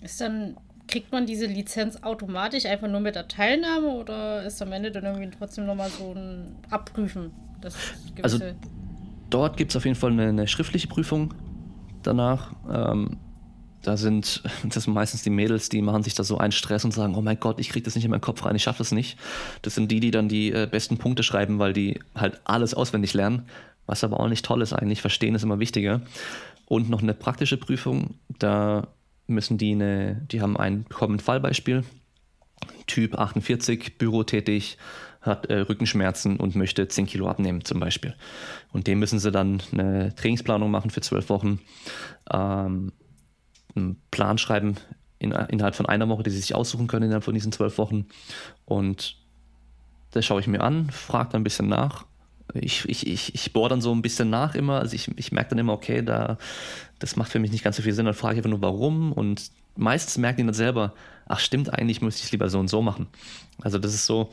[0.02, 0.56] Ist dann,
[0.88, 5.04] kriegt man diese Lizenz automatisch einfach nur mit der Teilnahme oder ist am Ende dann
[5.04, 7.32] irgendwie trotzdem nochmal so ein Abprüfen?
[8.22, 8.40] also
[9.30, 11.34] dort gibt es auf jeden Fall eine, eine schriftliche Prüfung
[12.04, 12.54] danach.
[12.72, 13.18] Ähm,
[13.82, 16.94] da sind, das sind meistens die Mädels, die machen sich da so einen Stress und
[16.94, 18.92] sagen, oh mein Gott, ich kriege das nicht in meinen Kopf rein, ich schaffe das
[18.92, 19.18] nicht.
[19.62, 23.14] Das sind die, die dann die äh, besten Punkte schreiben, weil die halt alles auswendig
[23.14, 23.44] lernen,
[23.86, 25.02] was aber auch nicht toll ist eigentlich.
[25.02, 26.02] Verstehen ist immer wichtiger.
[26.66, 28.88] Und noch eine praktische Prüfung, da
[29.26, 31.84] müssen die eine, die haben ein, bekommen Fallbeispiel,
[32.86, 34.78] Typ 48, bürotätig,
[35.22, 38.16] hat äh, Rückenschmerzen und möchte 10 Kilo abnehmen zum Beispiel.
[38.72, 41.60] Und dem müssen sie dann eine Trainingsplanung machen für zwölf Wochen,
[42.32, 42.94] ähm,
[43.76, 44.76] einen Plan schreiben
[45.20, 48.06] in, innerhalb von einer Woche, die sie sich aussuchen können innerhalb von diesen zwölf Wochen.
[48.66, 49.18] Und
[50.12, 52.06] das schaue ich mir an, frage dann ein bisschen nach.
[52.54, 54.80] Ich, ich, ich, ich bohre dann so ein bisschen nach immer.
[54.80, 56.38] Also ich, ich merke dann immer, okay, da,
[56.98, 58.06] das macht für mich nicht ganz so viel Sinn.
[58.06, 59.12] Dann frage ich einfach nur, warum.
[59.12, 60.94] Und meistens merken die dann selber,
[61.28, 63.08] ach stimmt, eigentlich müsste ich es lieber so und so machen.
[63.62, 64.32] Also das ist so,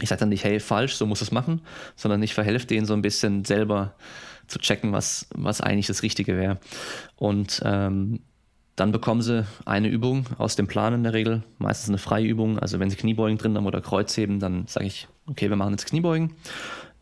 [0.00, 1.62] ich sage dann nicht, hey, falsch, so muss es machen,
[1.94, 3.94] sondern ich verhelfe denen so ein bisschen selber
[4.46, 6.58] zu checken, was, was eigentlich das Richtige wäre.
[7.16, 8.20] Und ähm,
[8.76, 12.58] dann bekommen sie eine Übung aus dem Plan in der Regel, meistens eine freie Übung.
[12.58, 15.86] Also wenn sie Kniebeugen drin haben oder Kreuzheben, dann sage ich, okay, wir machen jetzt
[15.86, 16.34] Kniebeugen.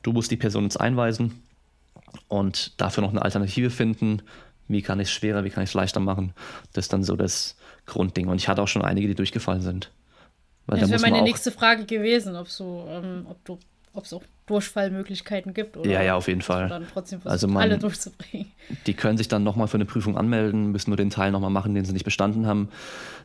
[0.02, 1.42] Du musst die Person jetzt einweisen
[2.28, 4.22] und dafür noch eine Alternative finden.
[4.68, 6.32] Wie kann ich es schwerer, wie kann ich es leichter machen?
[6.72, 8.28] Das ist dann so das Grundding.
[8.28, 9.90] Und ich hatte auch schon einige, die durchgefallen sind.
[10.66, 13.58] Weil das wäre meine nächste Frage gewesen, ob so, ähm, ob du
[13.94, 16.68] ob es auch Durchfallmöglichkeiten gibt oder ja, ja, auf jeden Fall.
[16.68, 18.50] dann trotzdem also man, alle durchzubringen.
[18.86, 21.74] Die können sich dann nochmal für eine Prüfung anmelden, müssen nur den Teil nochmal machen,
[21.74, 22.68] den sie nicht bestanden haben.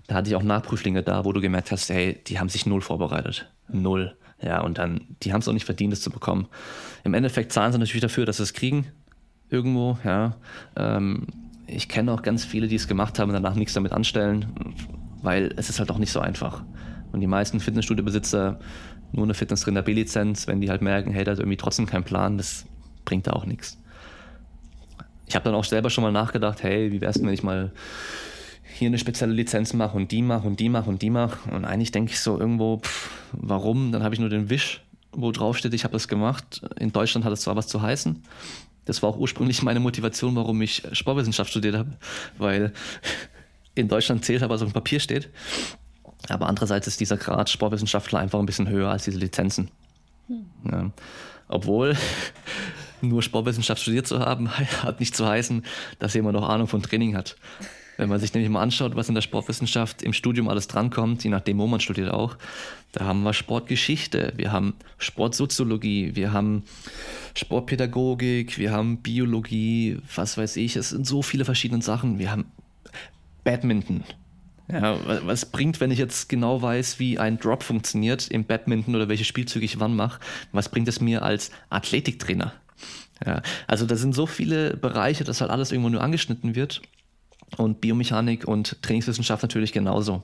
[0.07, 2.81] Da hatte ich auch Nachprüflinge da, wo du gemerkt hast, hey, die haben sich null
[2.81, 3.51] vorbereitet.
[3.67, 4.15] Null.
[4.41, 6.47] Ja, und dann, die haben es auch nicht verdient, es zu bekommen.
[7.03, 8.87] Im Endeffekt zahlen sie natürlich dafür, dass sie es kriegen.
[9.49, 10.37] Irgendwo, ja.
[10.77, 11.27] Ähm,
[11.67, 14.45] ich kenne auch ganz viele, die es gemacht haben und danach nichts damit anstellen,
[15.21, 16.63] weil es ist halt auch nicht so einfach.
[17.11, 18.59] Und die meisten Fitnessstudio-Besitzer
[19.11, 22.37] nur eine Fitnesstrainer B-Lizenz, wenn die halt merken, hey, da ist irgendwie trotzdem kein Plan,
[22.37, 22.65] das
[23.05, 23.77] bringt da auch nichts.
[25.27, 27.43] Ich habe dann auch selber schon mal nachgedacht, hey, wie wäre es denn, wenn ich
[27.43, 27.71] mal
[28.77, 31.49] hier eine spezielle Lizenz mache und die mache und die mache und die mache.
[31.51, 33.91] Und eigentlich denke ich so irgendwo, pff, warum?
[33.91, 36.61] Dann habe ich nur den Wisch, wo drauf steht, ich habe das gemacht.
[36.79, 38.23] In Deutschland hat es zwar was zu heißen.
[38.85, 41.97] Das war auch ursprünglich meine Motivation, warum ich Sportwissenschaft studiert habe,
[42.37, 42.73] weil
[43.75, 45.29] in Deutschland zählt, aber so ein Papier steht.
[46.29, 49.69] Aber andererseits ist dieser Grad Sportwissenschaftler einfach ein bisschen höher als diese Lizenzen.
[50.27, 50.45] Hm.
[50.71, 50.91] Ja.
[51.47, 51.97] Obwohl
[53.01, 54.49] nur Sportwissenschaft studiert zu haben,
[54.83, 55.65] hat nicht zu heißen,
[55.99, 57.35] dass jemand noch Ahnung von Training hat.
[57.97, 61.29] Wenn man sich nämlich mal anschaut, was in der Sportwissenschaft im Studium alles drankommt, je
[61.29, 62.37] nachdem, wo man studiert auch,
[62.93, 66.63] da haben wir Sportgeschichte, wir haben Sportsoziologie, wir haben
[67.35, 72.19] Sportpädagogik, wir haben Biologie, was weiß ich, es sind so viele verschiedene Sachen.
[72.19, 72.45] Wir haben
[73.43, 74.05] Badminton,
[74.71, 79.09] ja, was bringt, wenn ich jetzt genau weiß, wie ein Drop funktioniert im Badminton oder
[79.09, 80.19] welche Spielzüge ich wann mache?
[80.51, 82.53] Was bringt es mir als Athletiktrainer?
[83.25, 86.81] Ja, also da sind so viele Bereiche, dass halt alles irgendwo nur angeschnitten wird.
[87.57, 90.23] Und Biomechanik und Trainingswissenschaft natürlich genauso.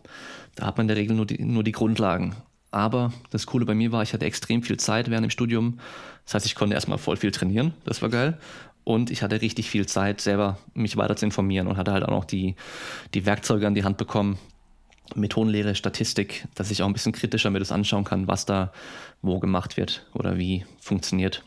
[0.56, 2.36] Da hat man in der Regel nur die, nur die Grundlagen.
[2.70, 5.80] Aber das Coole bei mir war, ich hatte extrem viel Zeit während dem Studium.
[6.26, 7.74] Das heißt, ich konnte erstmal voll viel trainieren.
[7.84, 8.38] Das war geil.
[8.86, 12.11] Und ich hatte richtig viel Zeit, selber mich weiter zu informieren und hatte halt auch
[12.11, 12.55] noch die,
[13.15, 14.38] die Werkzeuge an die Hand bekommen,
[15.15, 18.71] Methodenlehre, Statistik, dass ich auch ein bisschen kritischer mir das anschauen kann, was da
[19.23, 21.43] wo gemacht wird oder wie funktioniert.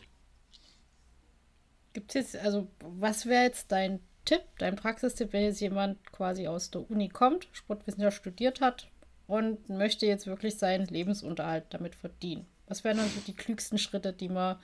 [1.93, 6.71] Gibt es also was wäre jetzt dein Tipp, dein Praxistipp, wenn jetzt jemand quasi aus
[6.71, 8.89] der Uni kommt, Sportwissenschaft studiert hat
[9.27, 12.45] und möchte jetzt wirklich seinen Lebensunterhalt damit verdienen?
[12.67, 14.57] Was wären dann so die klügsten Schritte, die man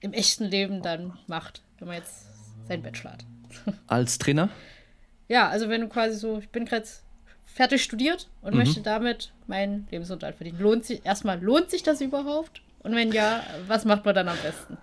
[0.00, 2.26] im echten Leben dann macht, wenn man jetzt
[2.68, 3.24] seinen Bachelor hat.
[3.86, 4.48] Als Trainer?
[5.28, 6.86] Ja, also wenn du quasi so, ich bin gerade
[7.44, 8.58] fertig studiert und mhm.
[8.58, 10.60] möchte damit meinen Lebensunterhalt verdienen.
[10.60, 12.62] Lohnt sich, erstmal, lohnt sich das überhaupt?
[12.80, 14.78] Und wenn ja, was macht man dann am besten?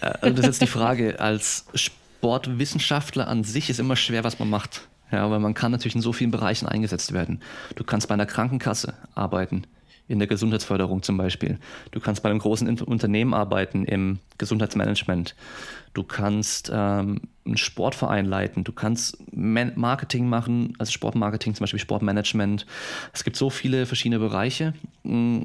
[0.00, 1.20] Also das ist jetzt die Frage.
[1.20, 4.88] Als Sportwissenschaftler an sich ist immer schwer, was man macht.
[5.12, 7.42] Ja, weil man kann natürlich in so vielen Bereichen eingesetzt werden.
[7.74, 9.66] Du kannst bei einer Krankenkasse arbeiten
[10.10, 11.58] in der Gesundheitsförderung zum Beispiel.
[11.92, 15.36] Du kannst bei einem großen Unternehmen arbeiten im Gesundheitsmanagement.
[15.94, 18.64] Du kannst ähm, einen Sportverein leiten.
[18.64, 22.66] Du kannst Marketing machen, also Sportmarketing, zum Beispiel Sportmanagement.
[23.12, 24.74] Es gibt so viele verschiedene Bereiche.
[25.04, 25.42] Mm.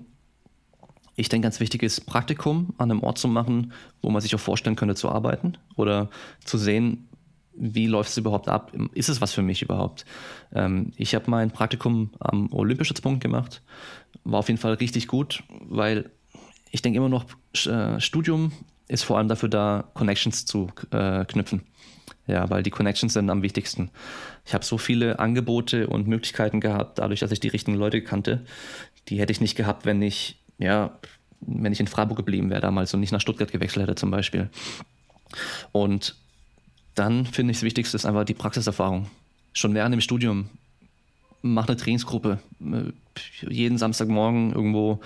[1.16, 4.39] ich denke, ganz wichtig ist, Praktikum an einem Ort zu machen, wo man sich auch
[4.39, 6.09] vorstellen könnte zu arbeiten oder
[6.43, 7.07] zu sehen,
[7.58, 8.72] wie läuft es überhaupt ab?
[8.93, 10.06] Ist es was für mich überhaupt?
[10.53, 13.62] Ähm, ich habe mein Praktikum am Olympischützpunkt gemacht.
[14.24, 16.12] War auf jeden Fall richtig gut, weil
[16.72, 17.26] ich denke immer noch,
[17.66, 18.51] äh, Studium
[18.88, 21.64] ist vor allem dafür da, Connections zu äh, knüpfen.
[22.28, 23.91] Ja, weil die Connections sind am wichtigsten.
[24.45, 28.45] Ich habe so viele Angebote und Möglichkeiten gehabt, dadurch, dass ich die richtigen Leute kannte.
[29.10, 30.97] Die hätte ich nicht gehabt, wenn ich, ja,
[31.39, 34.49] wenn ich in Freiburg geblieben wäre damals und nicht nach Stuttgart gewechselt hätte zum Beispiel.
[35.72, 36.16] Und
[36.96, 39.08] dann finde ich das Wichtigste ist einfach die Praxiserfahrung.
[39.54, 40.50] Schon während dem Studium.
[41.41, 42.39] Mach eine Trainingsgruppe.
[42.62, 42.91] Äh,
[43.48, 45.00] jeden Samstagmorgen irgendwo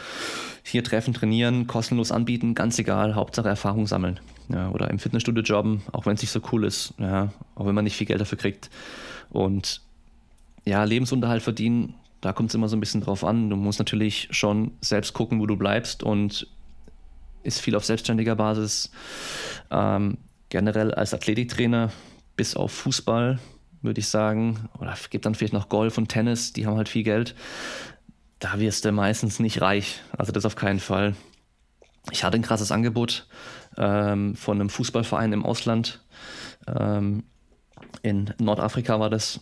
[0.64, 3.16] hier treffen, trainieren, kostenlos anbieten, ganz egal.
[3.16, 4.20] Hauptsache Erfahrung sammeln.
[4.50, 6.94] Ja, oder im Fitnessstudio jobben, auch wenn es nicht so cool ist.
[6.98, 8.70] Ja, auch wenn man nicht viel Geld dafür kriegt.
[9.30, 9.82] Und
[10.66, 13.50] ja, Lebensunterhalt verdienen, da kommt es immer so ein bisschen drauf an.
[13.50, 16.48] Du musst natürlich schon selbst gucken, wo du bleibst und
[17.44, 18.92] ist viel auf selbstständiger Basis.
[19.72, 20.18] Ähm,
[20.50, 21.92] generell als Athletiktrainer
[22.36, 23.40] bis auf Fußball,
[23.82, 27.04] würde ich sagen, oder gibt dann vielleicht noch Golf und Tennis, die haben halt viel
[27.04, 27.36] Geld.
[28.40, 30.02] Da wirst du meistens nicht reich.
[30.18, 31.16] Also das auf keinen Fall.
[32.12, 33.28] Ich hatte ein krasses Angebot
[33.78, 36.02] ähm, von einem Fußballverein im Ausland.
[36.68, 37.24] Ähm,
[38.02, 39.42] in Nordafrika war das.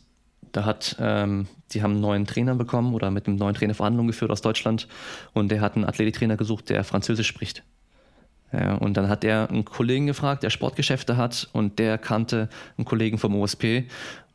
[0.52, 4.08] Da hat, ähm, die haben einen neuen Trainer bekommen oder mit einem neuen Trainer Verhandlungen
[4.08, 4.88] geführt aus Deutschland
[5.34, 7.64] und der hat einen Athletiktrainer gesucht, der Französisch spricht.
[8.52, 13.18] Und dann hat er einen Kollegen gefragt, der Sportgeschäfte hat und der kannte einen Kollegen
[13.18, 13.84] vom OSP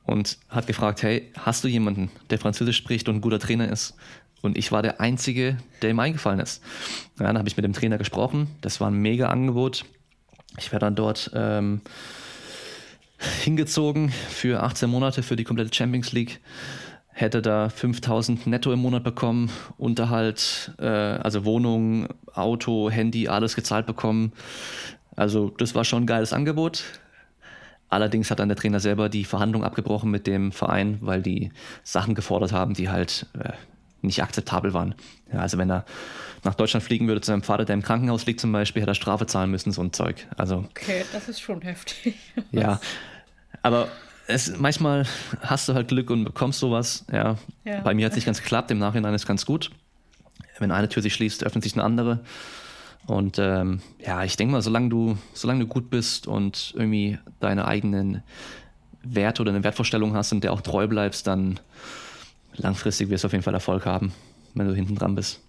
[0.04, 3.94] und hat gefragt, hey, hast du jemanden, der Französisch spricht und ein guter Trainer ist?
[4.42, 6.62] Und ich war der Einzige, der ihm eingefallen ist.
[7.18, 8.48] Ja, dann habe ich mit dem Trainer gesprochen.
[8.60, 9.84] Das war ein mega Angebot.
[10.58, 11.80] Ich wäre dann dort ähm,
[13.42, 16.40] hingezogen für 18 Monate für die komplette Champions League
[17.12, 23.86] hätte da 5000 netto im Monat bekommen, Unterhalt, äh, also Wohnung, Auto, Handy, alles gezahlt
[23.86, 24.32] bekommen.
[25.14, 26.84] Also das war schon ein geiles Angebot.
[27.90, 31.52] Allerdings hat dann der Trainer selber die Verhandlung abgebrochen mit dem Verein, weil die
[31.84, 33.52] Sachen gefordert haben, die halt äh,
[34.00, 34.94] nicht akzeptabel waren.
[35.30, 35.84] Ja, also wenn er
[36.42, 38.94] nach Deutschland fliegen würde zu seinem Vater, der im Krankenhaus liegt zum Beispiel, hätte er
[38.94, 40.26] Strafe zahlen müssen, so ein Zeug.
[40.38, 42.16] Also, okay, das ist schon heftig.
[42.50, 42.80] ja,
[43.62, 43.88] aber
[44.26, 45.06] es, manchmal
[45.40, 47.04] hast du halt Glück und bekommst sowas.
[47.12, 47.36] Ja.
[47.64, 47.80] ja.
[47.80, 49.70] Bei mir hat es nicht ganz geklappt, im Nachhinein ist ganz gut.
[50.58, 52.20] Wenn eine Tür sich schließt, öffnet sich eine andere.
[53.06, 57.66] Und ähm, ja, ich denke mal, solange du, solange du gut bist und irgendwie deine
[57.66, 58.22] eigenen
[59.02, 61.58] Werte oder eine Wertvorstellung hast und der auch treu bleibst, dann
[62.54, 64.12] langfristig wirst du auf jeden Fall Erfolg haben,
[64.54, 65.40] wenn du hinten dran bist.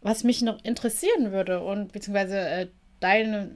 [0.00, 2.68] Was mich noch interessieren würde und beziehungsweise äh,
[3.00, 3.50] deine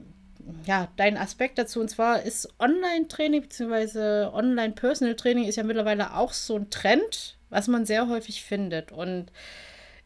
[0.65, 1.79] ja, dein Aspekt dazu.
[1.79, 4.27] Und zwar ist Online-Training bzw.
[4.33, 8.91] Online-Personal-Training ist ja mittlerweile auch so ein Trend, was man sehr häufig findet.
[8.91, 9.31] Und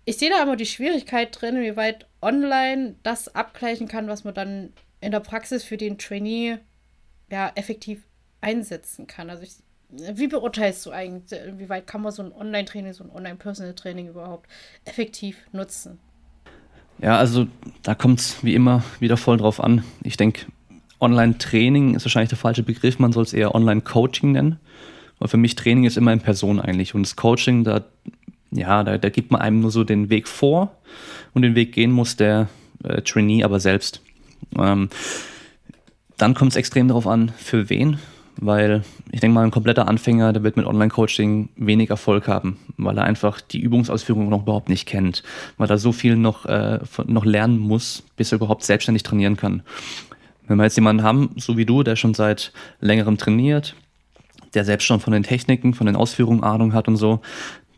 [0.06, 4.34] ich sehe da immer die Schwierigkeit drin, wie weit online das abgleichen kann, was man
[4.34, 6.60] dann in der Praxis für den Trainee
[7.30, 8.04] ja effektiv
[8.42, 9.30] einsetzen kann.
[9.30, 9.56] Also ich,
[9.90, 14.50] wie beurteilst du eigentlich, wie weit kann man so ein Online-Training, so ein Online-Personal-Training überhaupt
[14.86, 16.00] effektiv nutzen?
[17.02, 17.48] Ja, also
[17.84, 19.84] da kommt es wie immer wieder voll drauf an.
[20.04, 20.45] Ich denke,
[21.00, 24.60] Online-Training ist wahrscheinlich der falsche Begriff, man soll es eher Online-Coaching nennen.
[25.20, 26.93] Weil für mich Training ist immer in Person eigentlich.
[26.93, 27.86] Und das Coaching, da,
[28.52, 30.76] ja, da, da gibt man einem nur so den Weg vor
[31.34, 32.50] und den Weg gehen muss der
[32.84, 34.02] äh, Trainee aber selbst.
[34.58, 34.89] Ähm,
[36.18, 38.00] dann kommt es extrem darauf an, für wen
[38.40, 42.98] weil ich denke mal, ein kompletter Anfänger, der wird mit Online-Coaching wenig Erfolg haben, weil
[42.98, 45.24] er einfach die Übungsausführung noch überhaupt nicht kennt,
[45.58, 49.64] weil er so viel noch, äh, noch lernen muss, bis er überhaupt selbstständig trainieren kann.
[50.48, 53.76] Wenn wir jetzt jemanden haben, so wie du, der schon seit längerem trainiert,
[54.54, 57.22] der selbst schon von den Techniken, von den Ausführungen Ahnung hat und so,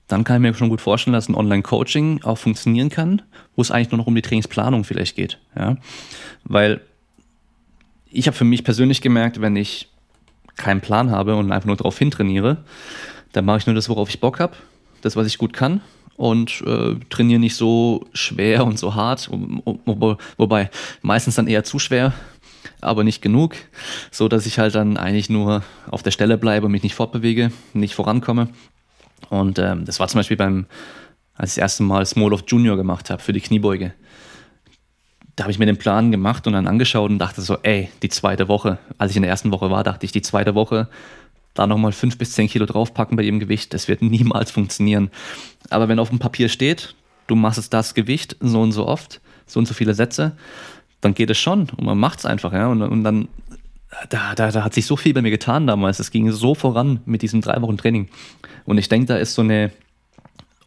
[0.07, 3.21] dann kann ich mir schon gut vorstellen, dass ein Online-Coaching auch funktionieren kann,
[3.55, 5.39] wo es eigentlich nur noch um die Trainingsplanung vielleicht geht.
[5.55, 5.77] Ja?
[6.43, 6.81] Weil
[8.11, 9.88] ich habe für mich persönlich gemerkt, wenn ich
[10.59, 12.57] keinen Plan habe und einfach nur darauf hintrainiere,
[13.31, 14.55] dann mache ich nur das, worauf ich Bock habe,
[15.01, 15.81] das, was ich gut kann
[16.17, 20.69] und äh, trainiere nicht so schwer und so hart, wo, wobei
[21.01, 22.13] meistens dann eher zu schwer,
[22.81, 23.55] aber nicht genug,
[24.11, 27.51] so dass ich halt dann eigentlich nur auf der Stelle bleibe und mich nicht fortbewege,
[27.73, 28.49] nicht vorankomme.
[29.29, 30.65] Und ähm, das war zum Beispiel beim,
[31.35, 33.93] als ich das erste Mal Small of Junior gemacht habe für die Kniebeuge
[35.39, 38.09] da habe ich mir den Plan gemacht und dann angeschaut und dachte so, ey, die
[38.09, 40.89] zweite Woche, als ich in der ersten Woche war, dachte ich, die zweite Woche,
[41.53, 45.09] da nochmal fünf bis zehn Kilo draufpacken bei jedem Gewicht, das wird niemals funktionieren.
[45.69, 46.93] Aber wenn auf dem Papier steht,
[47.27, 50.33] du machst das Gewicht so und so oft, so und so viele Sätze,
[50.99, 52.67] dann geht es schon und man macht es einfach, ja.
[52.67, 53.29] Und, und dann,
[54.09, 55.99] da, da, da hat sich so viel bei mir getan damals.
[55.99, 58.09] Es ging so voran mit diesem drei Wochen Training.
[58.65, 59.71] Und ich denke, da ist so eine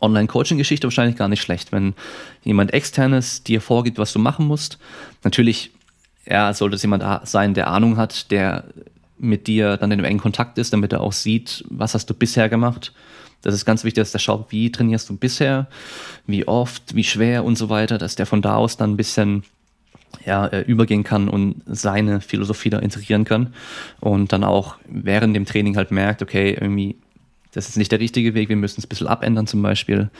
[0.02, 1.94] Online-Coaching-Geschichte wahrscheinlich gar nicht schlecht, wenn
[2.42, 4.78] jemand externes dir vorgibt, was du machen musst.
[5.24, 5.70] Natürlich,
[6.26, 8.64] ja, sollte es jemand sein, der Ahnung hat, der
[9.18, 12.14] mit dir dann in einem engen Kontakt ist, damit er auch sieht, was hast du
[12.14, 12.92] bisher gemacht.
[13.42, 15.68] Das ist ganz wichtig, dass der schaut, wie trainierst du bisher,
[16.26, 19.44] wie oft, wie schwer und so weiter, dass der von da aus dann ein bisschen
[20.24, 23.54] ja, äh, übergehen kann und seine Philosophie da integrieren kann
[24.00, 26.96] und dann auch während dem Training halt merkt, okay, irgendwie,
[27.54, 30.10] das ist nicht der richtige Weg, wir müssen es ein bisschen abändern zum Beispiel.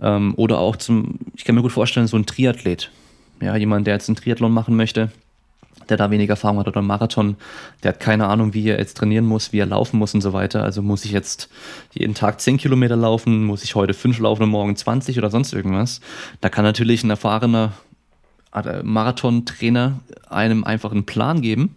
[0.00, 2.90] Ähm, oder auch zum, ich kann mir gut vorstellen, so ein Triathlet,
[3.40, 5.10] ja, jemand, der jetzt einen Triathlon machen möchte,
[5.88, 7.36] der da weniger Erfahrung hat oder einen Marathon,
[7.82, 10.32] der hat keine Ahnung, wie er jetzt trainieren muss, wie er laufen muss und so
[10.32, 10.62] weiter.
[10.62, 11.48] Also muss ich jetzt
[11.92, 15.52] jeden Tag 10 Kilometer laufen, muss ich heute 5 laufen und morgen 20 oder sonst
[15.52, 16.00] irgendwas.
[16.40, 17.72] Da kann natürlich ein erfahrener
[18.52, 21.74] äh, Marathon-Trainer einem einfach einen Plan geben,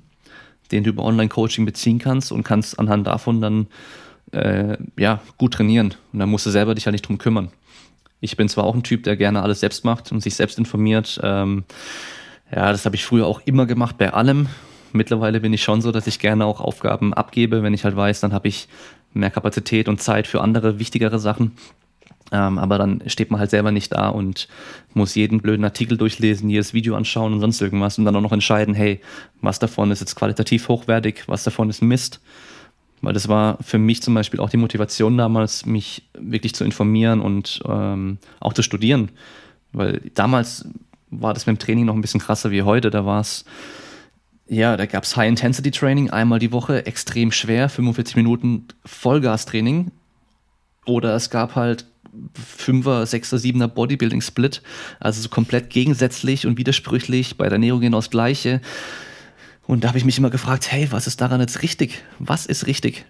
[0.71, 3.67] den du über Online-Coaching beziehen kannst und kannst anhand davon dann
[4.31, 5.95] äh, ja, gut trainieren.
[6.13, 7.51] Und dann musst du selber dich ja nicht drum kümmern.
[8.19, 11.19] Ich bin zwar auch ein Typ, der gerne alles selbst macht und sich selbst informiert.
[11.23, 11.63] Ähm,
[12.53, 14.47] ja, das habe ich früher auch immer gemacht bei allem.
[14.93, 18.19] Mittlerweile bin ich schon so, dass ich gerne auch Aufgaben abgebe, wenn ich halt weiß,
[18.19, 18.67] dann habe ich
[19.13, 21.53] mehr Kapazität und Zeit für andere wichtigere Sachen.
[22.31, 24.47] Ähm, aber dann steht man halt selber nicht da und
[24.93, 28.31] muss jeden blöden Artikel durchlesen, jedes Video anschauen und sonst irgendwas und dann auch noch
[28.31, 29.01] entscheiden, hey,
[29.41, 32.21] was davon ist jetzt qualitativ hochwertig, was davon ist Mist.
[33.01, 37.19] Weil das war für mich zum Beispiel auch die Motivation damals, mich wirklich zu informieren
[37.19, 39.09] und ähm, auch zu studieren.
[39.73, 40.65] Weil damals
[41.09, 42.91] war das mit dem Training noch ein bisschen krasser wie heute.
[42.91, 43.45] Da war es,
[44.47, 49.91] ja, da gab es High-Intensity-Training einmal die Woche, extrem schwer, 45 Minuten Vollgas-Training.
[50.85, 51.85] Oder es gab halt
[52.33, 54.61] Fünfer, Sechser, Siebener Bodybuilding-Split.
[54.99, 57.37] Also so komplett gegensätzlich und widersprüchlich.
[57.37, 58.61] Bei der Ernährung genau das Gleiche.
[59.71, 62.03] Und da habe ich mich immer gefragt, hey, was ist daran jetzt richtig?
[62.19, 63.05] Was ist richtig?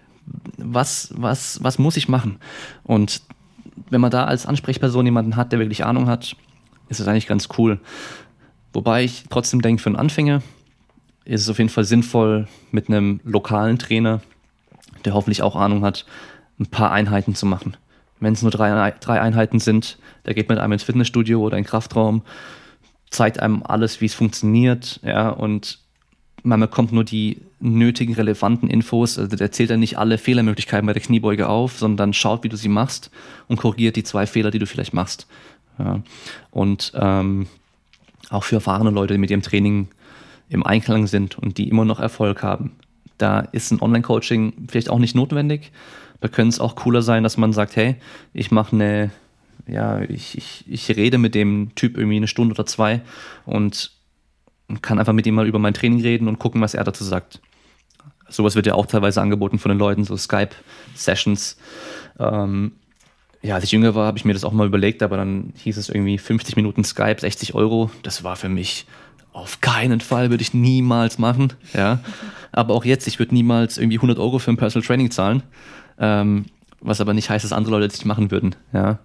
[0.56, 2.36] Was, was, was muss ich machen?
[2.84, 3.22] Und
[3.90, 6.36] wenn man da als Ansprechperson jemanden hat, der wirklich Ahnung hat,
[6.88, 7.80] ist es eigentlich ganz cool.
[8.72, 10.40] Wobei ich trotzdem denke, für einen Anfänger
[11.24, 14.20] ist es auf jeden Fall sinnvoll, mit einem lokalen Trainer,
[15.04, 16.06] der hoffentlich auch Ahnung hat,
[16.60, 17.76] ein paar Einheiten zu machen
[18.20, 21.64] wenn es nur drei, drei Einheiten sind, der geht mit einem ins Fitnessstudio oder in
[21.64, 22.22] den Kraftraum,
[23.10, 25.81] zeigt einem alles, wie es funktioniert, ja, und
[26.42, 29.18] man bekommt nur die nötigen, relevanten Infos.
[29.18, 32.56] Also der zählt dann nicht alle Fehlermöglichkeiten bei der Kniebeuge auf, sondern schaut, wie du
[32.56, 33.10] sie machst
[33.48, 35.26] und korrigiert die zwei Fehler, die du vielleicht machst.
[35.78, 36.02] Ja.
[36.50, 37.46] Und ähm,
[38.30, 39.88] auch für erfahrene Leute, die mit ihrem Training
[40.48, 42.72] im Einklang sind und die immer noch Erfolg haben.
[43.18, 45.70] Da ist ein Online-Coaching vielleicht auch nicht notwendig,
[46.20, 47.96] da könnte es auch cooler sein, dass man sagt, hey,
[48.32, 49.10] ich mache eine,
[49.66, 53.00] ja, ich, ich, ich rede mit dem Typ irgendwie eine Stunde oder zwei
[53.44, 53.90] und
[54.80, 57.40] kann einfach mit ihm mal über mein Training reden und gucken, was er dazu sagt.
[58.28, 61.58] Sowas wird ja auch teilweise angeboten von den Leuten, so Skype-Sessions.
[62.18, 62.72] Ähm,
[63.42, 65.76] ja, als ich jünger war, habe ich mir das auch mal überlegt, aber dann hieß
[65.76, 67.90] es irgendwie 50 Minuten Skype, 60 Euro.
[68.02, 68.86] Das war für mich
[69.32, 71.52] auf keinen Fall, würde ich niemals machen.
[71.74, 72.00] Ja.
[72.52, 75.42] Aber auch jetzt, ich würde niemals irgendwie 100 Euro für ein Personal Training zahlen.
[75.98, 76.46] Ähm,
[76.80, 78.54] was aber nicht heißt, dass andere Leute das nicht machen würden.
[78.72, 78.98] Ja.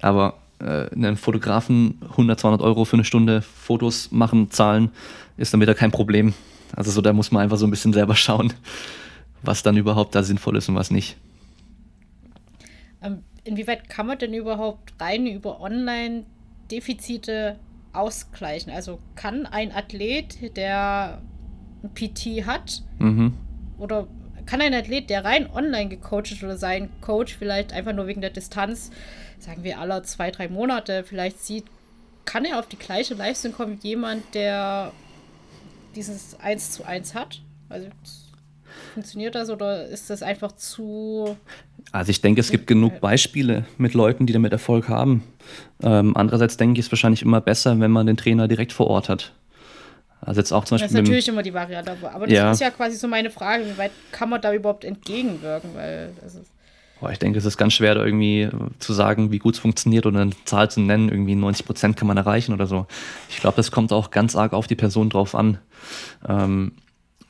[0.00, 4.90] Aber äh, einen Fotografen 100, 200 Euro für eine Stunde Fotos machen, zahlen,
[5.36, 6.34] ist dann wieder kein Problem.
[6.74, 8.52] Also so, da muss man einfach so ein bisschen selber schauen,
[9.42, 11.16] was dann überhaupt da sinnvoll ist und was nicht.
[13.02, 17.58] Ähm, inwieweit kann man denn überhaupt rein über Online-Defizite
[17.92, 18.72] ausgleichen?
[18.72, 21.22] Also kann ein Athlet, der
[21.82, 23.34] ein PT hat, mhm.
[23.78, 24.06] oder
[24.46, 28.20] kann ein Athlet, der rein online gecoacht ist oder sein Coach vielleicht einfach nur wegen
[28.20, 28.90] der Distanz,
[29.38, 31.64] sagen wir alle zwei, drei Monate vielleicht sieht,
[32.24, 34.92] kann er auf die gleiche Leistung kommen wie jemand, der
[35.94, 37.40] dieses 1 zu 1 hat?
[37.68, 37.88] Also
[38.94, 41.36] funktioniert das oder ist das einfach zu.
[41.92, 45.22] Also ich denke, es gibt genug Beispiele mit Leuten, die damit Erfolg haben.
[45.82, 49.08] Ähm, andererseits denke ich, es wahrscheinlich immer besser, wenn man den Trainer direkt vor Ort
[49.08, 49.32] hat.
[50.20, 50.88] Also jetzt auch zum Beispiel.
[50.88, 52.50] Das ist natürlich immer die Variante, aber das ja.
[52.52, 55.70] ist ja quasi so meine Frage, wie weit kann man da überhaupt entgegenwirken?
[55.74, 56.50] Weil das ist
[57.00, 58.48] Boah, ich denke, es ist ganz schwer, da irgendwie
[58.78, 61.10] zu sagen, wie gut es funktioniert oder eine Zahl zu nennen.
[61.10, 62.86] Irgendwie 90 Prozent kann man erreichen oder so.
[63.28, 65.58] Ich glaube, das kommt auch ganz arg auf die Person drauf an.
[66.26, 66.72] Ähm,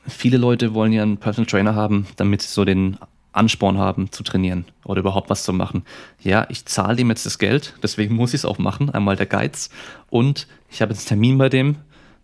[0.07, 2.97] viele Leute wollen ja einen Personal Trainer haben, damit sie so den
[3.33, 5.83] Ansporn haben zu trainieren oder überhaupt was zu machen.
[6.21, 8.89] Ja, ich zahle dem jetzt das Geld, deswegen muss ich es auch machen.
[8.89, 9.69] Einmal der Geiz
[10.09, 11.75] und ich habe jetzt einen Termin bei dem,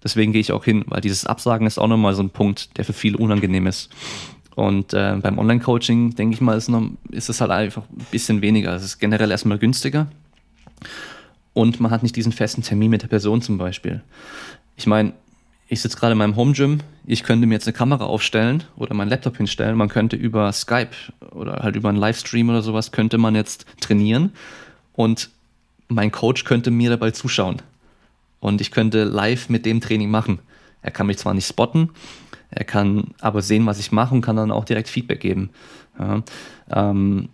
[0.04, 2.86] Deswegen gehe ich auch hin, weil dieses Absagen ist auch nochmal so ein Punkt, der
[2.86, 3.90] für viele unangenehm ist.
[4.56, 8.42] Und äh, beim Online-Coaching, denke ich mal, ist, noch, ist es halt einfach ein bisschen
[8.42, 8.76] weniger.
[8.76, 10.08] Es ist generell erstmal günstiger.
[11.54, 14.02] Und man hat nicht diesen festen Termin mit der Person zum Beispiel.
[14.76, 15.14] Ich meine,
[15.68, 19.10] ich sitze gerade in meinem Home-Gym, ich könnte mir jetzt eine Kamera aufstellen oder meinen
[19.10, 19.76] Laptop hinstellen.
[19.76, 20.92] Man könnte über Skype
[21.32, 24.34] oder halt über einen Livestream oder sowas, könnte man jetzt trainieren.
[24.94, 25.30] und
[25.90, 27.62] mein Coach könnte mir dabei zuschauen.
[28.44, 30.40] Und ich könnte live mit dem Training machen.
[30.82, 31.92] Er kann mich zwar nicht spotten,
[32.50, 35.50] er kann aber sehen, was ich mache und kann dann auch direkt Feedback geben.
[35.98, 36.24] Ja,
[36.70, 37.30] ähm,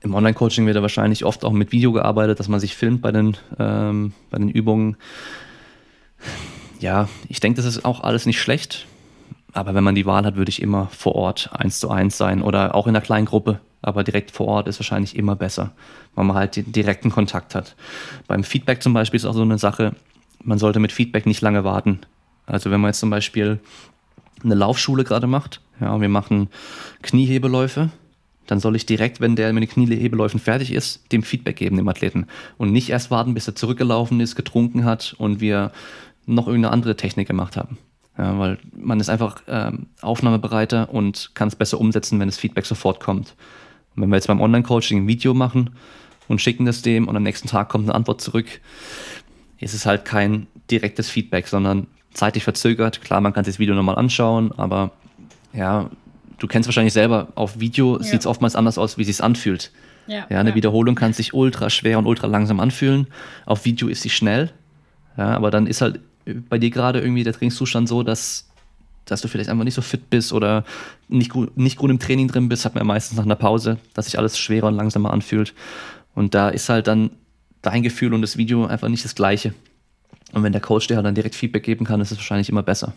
[0.00, 3.12] Im Online-Coaching wird er wahrscheinlich oft auch mit Video gearbeitet, dass man sich filmt bei
[3.12, 4.96] den, ähm, bei den Übungen.
[6.80, 8.88] Ja, ich denke, das ist auch alles nicht schlecht.
[9.52, 12.42] Aber wenn man die Wahl hat, würde ich immer vor Ort eins zu eins sein
[12.42, 13.60] oder auch in einer kleinen Gruppe.
[13.82, 15.72] Aber direkt vor Ort ist wahrscheinlich immer besser,
[16.14, 17.76] weil man halt den direkten Kontakt hat.
[18.26, 19.94] Beim Feedback zum Beispiel ist auch so eine Sache,
[20.42, 22.00] man sollte mit Feedback nicht lange warten.
[22.46, 23.58] Also wenn man jetzt zum Beispiel
[24.44, 26.48] eine Laufschule gerade macht, ja, und wir machen
[27.02, 27.90] Kniehebeläufe,
[28.46, 31.88] dann soll ich direkt, wenn der mit den Kniehebeläufen fertig ist, dem Feedback geben, dem
[31.88, 32.26] Athleten.
[32.58, 35.72] Und nicht erst warten, bis er zurückgelaufen ist, getrunken hat und wir
[36.26, 37.78] noch irgendeine andere Technik gemacht haben.
[38.18, 42.66] Ja, weil man ist einfach ähm, aufnahmebereiter und kann es besser umsetzen, wenn das Feedback
[42.66, 43.34] sofort kommt.
[43.94, 45.70] Und wenn wir jetzt beim Online-Coaching ein Video machen
[46.28, 48.60] und schicken das dem und am nächsten Tag kommt eine Antwort zurück,
[49.58, 53.00] ist es halt kein direktes Feedback, sondern zeitlich verzögert.
[53.00, 54.90] Klar, man kann sich das Video nochmal anschauen, aber
[55.52, 55.90] ja,
[56.38, 58.02] du kennst wahrscheinlich selber, auf Video ja.
[58.02, 59.70] sieht es oftmals anders aus, wie es anfühlt.
[60.06, 60.54] Ja, ja eine ja.
[60.56, 63.06] Wiederholung kann sich ultra schwer und ultra langsam anfühlen.
[63.46, 64.52] Auf Video ist sie schnell,
[65.16, 66.00] ja, aber dann ist halt
[66.48, 68.48] bei dir gerade irgendwie der Trainingszustand so, dass,
[69.04, 70.64] dass du vielleicht einfach nicht so fit bist oder
[71.08, 73.78] nicht gut, nicht gut im Training drin bist, hat man ja meistens nach einer Pause,
[73.94, 75.54] dass sich alles schwerer und langsamer anfühlt.
[76.14, 77.10] Und da ist halt dann
[77.62, 79.54] dein Gefühl und das Video einfach nicht das gleiche.
[80.32, 82.62] Und wenn der Coach dir halt dann direkt Feedback geben kann, ist es wahrscheinlich immer
[82.62, 82.92] besser.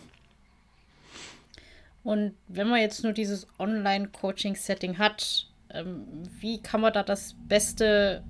[2.02, 6.04] Und wenn man jetzt nur dieses Online-Coaching-Setting hat, ähm,
[6.38, 8.22] wie kann man da das Beste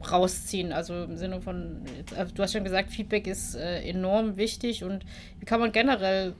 [0.00, 0.72] rausziehen?
[0.72, 1.82] Also im Sinne von,
[2.16, 5.04] also du hast schon gesagt, Feedback ist äh, enorm wichtig und
[5.38, 6.34] wie kann man generell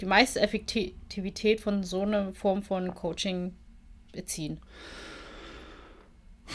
[0.00, 3.52] die meiste Effektivität von so einer Form von Coaching
[4.12, 4.58] beziehen?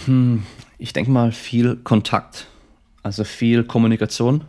[0.05, 0.43] Hm,
[0.77, 2.47] ich denke mal viel Kontakt,
[3.03, 4.45] also viel Kommunikation.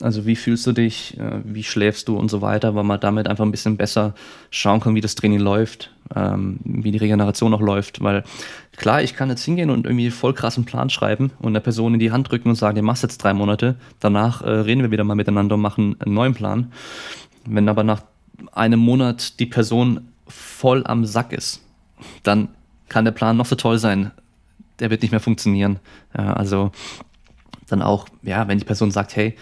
[0.00, 3.26] Also wie fühlst du dich, äh, wie schläfst du und so weiter, weil man damit
[3.28, 4.14] einfach ein bisschen besser
[4.50, 8.02] schauen kann, wie das Training läuft, ähm, wie die Regeneration auch läuft.
[8.02, 8.24] Weil
[8.76, 12.00] klar, ich kann jetzt hingehen und irgendwie voll krassen Plan schreiben und der Person in
[12.00, 15.04] die Hand drücken und sagen, ihr machst jetzt drei Monate, danach äh, reden wir wieder
[15.04, 16.72] mal miteinander und machen einen neuen Plan.
[17.46, 18.02] Wenn aber nach
[18.52, 21.62] einem Monat die Person voll am Sack ist,
[22.22, 22.48] dann
[22.88, 24.10] kann der Plan noch so toll sein,
[24.80, 25.78] der wird nicht mehr funktionieren.
[26.12, 26.72] Also
[27.68, 29.36] dann auch, ja, wenn die Person sagt, hey,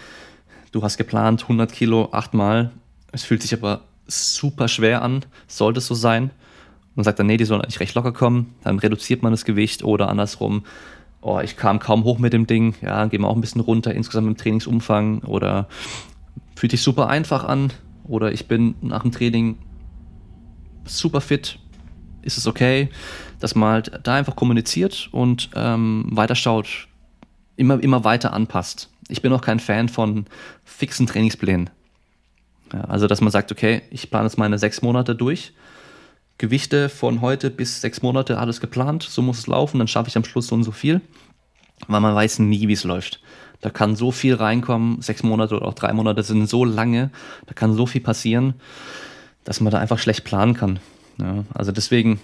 [0.71, 2.71] du hast geplant 100 Kilo achtmal,
[3.11, 6.31] es fühlt sich aber super schwer an, sollte es so sein,
[6.95, 9.83] und sagt dann, nee, die sollen eigentlich recht locker kommen, dann reduziert man das Gewicht
[9.83, 10.63] oder andersrum,
[11.21, 13.93] oh, ich kam kaum hoch mit dem Ding, ja, gehen wir auch ein bisschen runter
[13.93, 15.19] insgesamt im Trainingsumfang.
[15.19, 15.67] Oder
[16.55, 17.71] fühlt sich super einfach an.
[18.03, 19.57] Oder ich bin nach dem Training
[20.85, 21.59] super fit,
[22.23, 22.89] ist es okay,
[23.39, 26.87] dass man halt da einfach kommuniziert und ähm, weiterschaut,
[27.55, 28.90] immer, immer weiter anpasst.
[29.11, 30.25] Ich bin auch kein Fan von
[30.63, 31.69] fixen Trainingsplänen.
[32.73, 35.53] Ja, also, dass man sagt, okay, ich plane jetzt meine sechs Monate durch.
[36.37, 40.17] Gewichte von heute bis sechs Monate, alles geplant, so muss es laufen, dann schaffe ich
[40.17, 41.01] am Schluss so und so viel.
[41.87, 43.21] Weil man weiß nie, wie es läuft.
[43.59, 47.11] Da kann so viel reinkommen, sechs Monate oder auch drei Monate sind so lange,
[47.45, 48.55] da kann so viel passieren,
[49.43, 50.79] dass man da einfach schlecht planen kann.
[51.19, 52.19] Ja, also deswegen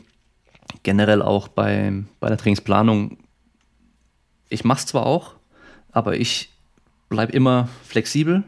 [0.82, 3.18] generell auch bei, bei der Trainingsplanung
[4.50, 5.34] ich mache es zwar auch,
[5.92, 6.50] aber ich
[7.10, 8.44] bleibe immer flexibel,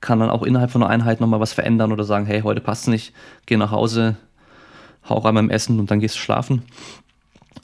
[0.00, 2.82] kann dann auch innerhalb von einer Einheit nochmal was verändern oder sagen, hey, heute passt
[2.82, 3.14] es nicht,
[3.46, 4.16] geh nach Hause,
[5.08, 6.62] hau rein beim Essen und dann gehst du schlafen.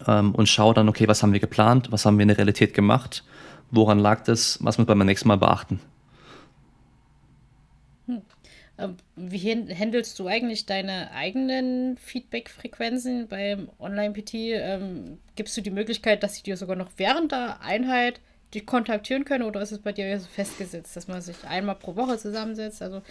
[0.07, 2.75] Ähm, und schau dann, okay, was haben wir geplant, was haben wir in der Realität
[2.75, 3.25] gemacht,
[3.71, 5.81] woran lag das, was müssen wir beim nächsten Mal beachten.
[8.79, 14.35] Ähm, wie handelst du eigentlich deine eigenen Feedback-Frequenzen beim Online-PT?
[14.35, 18.21] Ähm, gibst du die Möglichkeit, dass sie dir sogar noch während der Einheit
[18.55, 21.97] dich kontaktieren können oder ist es bei dir so festgesetzt, dass man sich einmal pro
[21.97, 22.83] Woche zusammensetzt?
[22.83, 23.03] Also,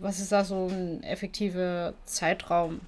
[0.00, 2.80] was ist da so ein effektiver Zeitraum,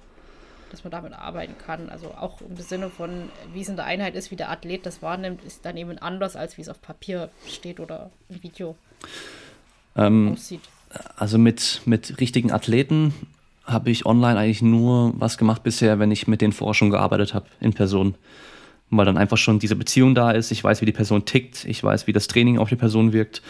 [0.71, 1.89] dass man damit arbeiten kann?
[1.89, 5.01] Also, auch im Sinne von, wie es in der Einheit ist, wie der Athlet das
[5.01, 8.75] wahrnimmt, ist dann eben anders, als wie es auf Papier steht oder im Video
[9.95, 10.61] ähm, aussieht
[11.17, 13.13] also mit, mit richtigen Athleten
[13.65, 17.33] habe ich online eigentlich nur was gemacht bisher, wenn ich mit denen vorher schon gearbeitet
[17.33, 18.15] habe, in Person.
[18.91, 21.83] Weil dann einfach schon diese Beziehung da ist, ich weiß, wie die Person tickt, ich
[21.83, 23.43] weiß, wie das Training auf die Person wirkt,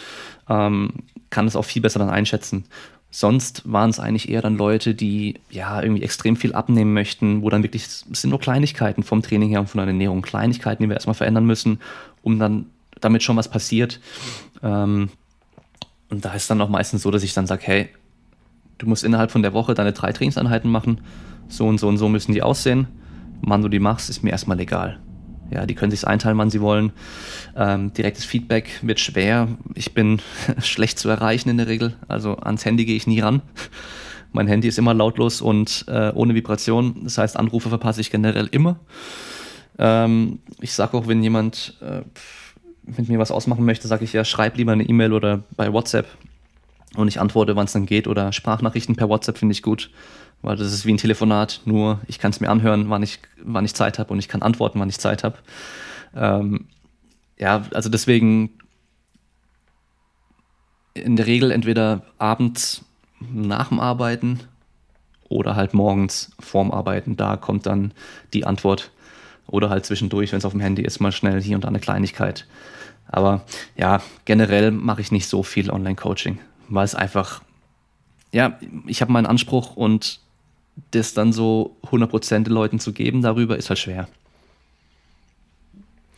[0.50, 0.92] ähm,
[1.30, 2.66] kann es auch viel besser dann einschätzen.
[3.12, 7.50] Sonst waren es eigentlich eher dann Leute, die ja irgendwie extrem viel abnehmen möchten, wo
[7.50, 10.90] dann wirklich, es sind nur Kleinigkeiten vom Training her und von der Ernährung, Kleinigkeiten, die
[10.90, 11.80] wir erstmal verändern müssen,
[12.22, 12.68] um dann
[13.02, 14.00] damit schon was passiert.
[14.62, 15.10] Ähm,
[16.10, 17.90] und da ist dann auch meistens so, dass ich dann sage, hey,
[18.78, 21.02] du musst innerhalb von der Woche deine drei Trainingseinheiten machen.
[21.48, 22.88] So und so und so müssen die aussehen.
[23.42, 25.00] Wann du die machst, ist mir erstmal egal.
[25.52, 26.92] Ja, die können sich einteilen, wann sie wollen.
[27.56, 29.48] Ähm, direktes Feedback wird schwer.
[29.76, 30.22] Ich bin
[30.62, 31.96] schlecht zu erreichen in der Regel.
[32.08, 33.42] Also ans Handy gehe ich nie ran.
[34.32, 37.04] Mein Handy ist immer lautlos und äh, ohne Vibration.
[37.04, 38.80] Das heißt, Anrufe verpasse ich generell immer.
[39.80, 42.02] Ähm, ich sage auch, wenn jemand äh,
[42.84, 46.06] mit mir was ausmachen möchte, sage ich ja, schreib lieber eine E-Mail oder bei WhatsApp
[46.96, 48.08] und ich antworte, wann es dann geht.
[48.08, 49.90] Oder Sprachnachrichten per WhatsApp finde ich gut,
[50.42, 53.66] weil das ist wie ein Telefonat, nur ich kann es mir anhören, wann ich, wann
[53.66, 55.38] ich Zeit habe und ich kann antworten, wann ich Zeit habe.
[56.16, 56.68] Ähm,
[57.38, 58.52] ja, also deswegen
[60.94, 62.84] in der Regel entweder abends
[63.20, 64.40] nach dem Arbeiten
[65.30, 67.16] oder halt morgens vorm Arbeiten.
[67.16, 67.94] Da kommt dann
[68.34, 68.92] die Antwort.
[69.48, 71.80] Oder halt zwischendurch, wenn es auf dem Handy ist, mal schnell hier und da eine
[71.80, 72.46] Kleinigkeit.
[73.08, 77.42] Aber ja, generell mache ich nicht so viel Online-Coaching, weil es einfach,
[78.32, 80.20] ja, ich habe meinen Anspruch und
[80.92, 84.08] das dann so 100% den Leuten zu geben darüber, ist halt schwer.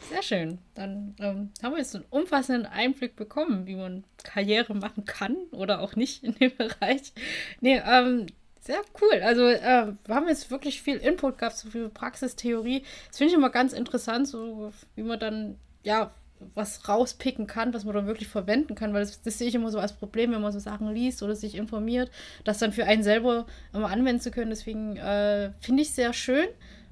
[0.09, 0.57] Sehr schön.
[0.75, 5.79] Dann ähm, haben wir jetzt einen umfassenden Einblick bekommen, wie man Karriere machen kann oder
[5.79, 7.13] auch nicht in dem Bereich.
[7.61, 8.27] Nee, ähm,
[8.59, 9.21] sehr cool.
[9.21, 12.83] Also äh, wir haben jetzt wirklich viel Input gehabt, so viel Praxistheorie.
[13.07, 16.11] Das finde ich immer ganz interessant, so wie man dann, ja,
[16.55, 19.69] was rauspicken kann, was man dann wirklich verwenden kann, weil das, das, sehe ich immer
[19.69, 22.11] so als Problem, wenn man so Sachen liest oder sich informiert,
[22.43, 24.49] das dann für einen selber immer anwenden zu können.
[24.49, 26.47] Deswegen äh, finde ich sehr schön,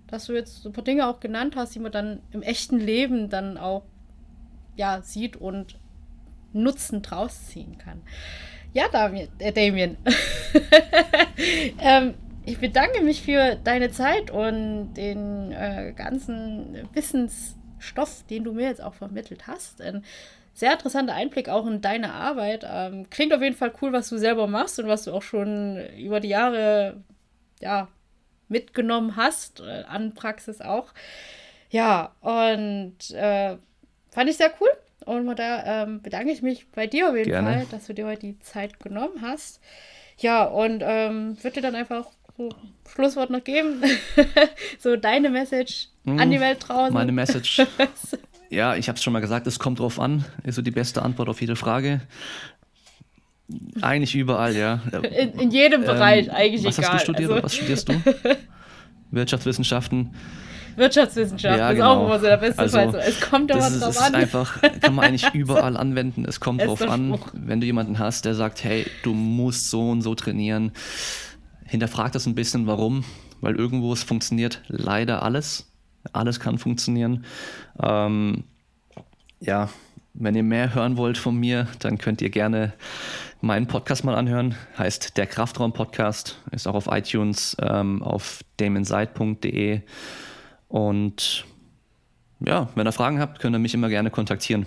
[0.07, 2.79] dass du jetzt so ein paar Dinge auch genannt hast, die man dann im echten
[2.79, 3.83] Leben dann auch
[4.75, 5.77] ja, sieht und
[6.53, 8.01] Nutzen draus ziehen kann.
[8.73, 9.97] Ja, Damien, äh, Damien.
[11.79, 12.13] ähm,
[12.45, 16.75] ich bedanke mich für deine Zeit und den äh, ganzen
[17.79, 19.81] Wissensstoff, den du mir jetzt auch vermittelt hast.
[19.81, 20.03] Ein
[20.53, 22.65] sehr interessanter Einblick auch in deine Arbeit.
[22.69, 25.77] Ähm, klingt auf jeden Fall cool, was du selber machst und was du auch schon
[25.97, 27.01] über die Jahre
[27.61, 27.87] ja,
[28.47, 30.93] mitgenommen hast, äh, an Praxis auch.
[31.69, 33.57] Ja, und äh,
[34.09, 34.69] fand ich sehr cool.
[35.05, 37.53] Und da ähm, bedanke ich mich bei dir auf jeden Gerne.
[37.53, 39.61] Fall, dass du dir heute die Zeit genommen hast.
[40.17, 42.49] Ja, und ähm, würde dir dann einfach so
[42.87, 43.81] Schlusswort noch geben.
[44.79, 46.93] so deine Message mm, an die Welt draußen.
[46.93, 47.61] Meine Message.
[48.49, 50.25] ja, ich habe es schon mal gesagt, es kommt drauf an.
[50.43, 52.01] Ist so die beste Antwort auf jede Frage.
[53.81, 54.81] Eigentlich überall, ja.
[55.01, 56.93] In, in jedem ähm, Bereich, eigentlich was egal.
[56.93, 57.31] Was hast du studiert?
[57.31, 57.43] Also.
[57.43, 57.93] Was studierst du?
[59.11, 60.13] Wirtschaftswissenschaften.
[60.75, 61.93] Wirtschaftswissenschaften ja, genau.
[61.93, 62.91] ist auch immer so der beste also, Fall.
[62.91, 64.15] So, es kommt aber drauf ist an.
[64.15, 66.25] einfach, kann man eigentlich überall anwenden.
[66.25, 70.01] Es kommt drauf an, wenn du jemanden hast, der sagt, hey, du musst so und
[70.01, 70.71] so trainieren.
[71.65, 73.03] Hinterfrag das ein bisschen, warum.
[73.41, 75.68] Weil irgendwo es funktioniert leider alles.
[76.13, 77.25] Alles kann funktionieren.
[77.81, 78.43] Ähm,
[79.39, 79.69] ja,
[80.13, 82.73] wenn ihr mehr hören wollt von mir, dann könnt ihr gerne
[83.41, 84.55] meinen Podcast mal anhören.
[84.77, 86.39] Heißt der Kraftraum Podcast.
[86.51, 89.81] Ist auch auf iTunes, ähm, auf damonside.de.
[90.67, 91.45] Und
[92.39, 94.65] ja, wenn ihr Fragen habt, könnt ihr mich immer gerne kontaktieren.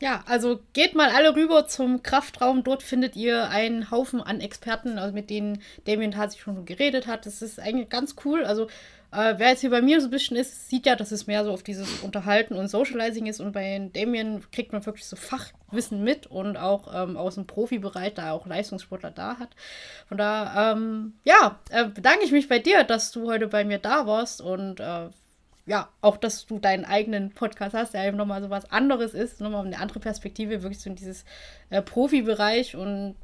[0.00, 2.64] Ja, also geht mal alle rüber zum Kraftraum.
[2.64, 7.26] Dort findet ihr einen Haufen an Experten, also mit denen Damien tatsächlich schon geredet hat.
[7.26, 8.44] Das ist eigentlich ganz cool.
[8.44, 8.68] Also
[9.14, 11.44] äh, wer jetzt hier bei mir so ein bisschen ist, sieht ja, dass es mehr
[11.44, 13.40] so auf dieses Unterhalten und Socializing ist.
[13.40, 18.14] Und bei Damien kriegt man wirklich so Fachwissen mit und auch ähm, aus dem Profibereich,
[18.14, 19.50] da er auch Leistungssportler da hat.
[20.08, 23.78] Von da, ähm, ja, äh, bedanke ich mich bei dir, dass du heute bei mir
[23.78, 25.08] da warst und äh,
[25.66, 29.40] ja, auch, dass du deinen eigenen Podcast hast, der eben nochmal so was anderes ist,
[29.40, 31.24] nochmal eine andere Perspektive, wirklich so in dieses
[31.70, 33.16] äh, Profibereich und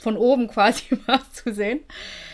[0.00, 1.80] von oben quasi mal zu sehen.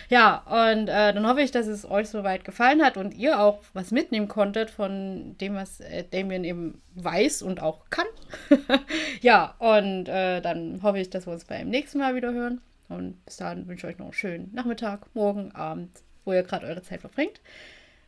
[0.09, 3.63] Ja, und äh, dann hoffe ich, dass es euch soweit gefallen hat und ihr auch
[3.73, 8.07] was mitnehmen konntet von dem, was äh, Damien eben weiß und auch kann.
[9.21, 12.61] ja, und äh, dann hoffe ich, dass wir uns beim nächsten Mal wieder hören.
[12.89, 15.91] Und bis dahin wünsche ich euch noch einen schönen Nachmittag, morgen, Abend,
[16.25, 17.41] wo ihr gerade eure Zeit verbringt.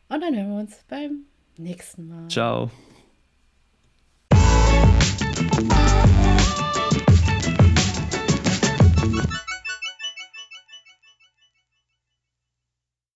[0.07, 1.25] Und dann hören wir uns beim
[1.57, 2.29] nächsten Mal.
[2.29, 2.71] Ciao.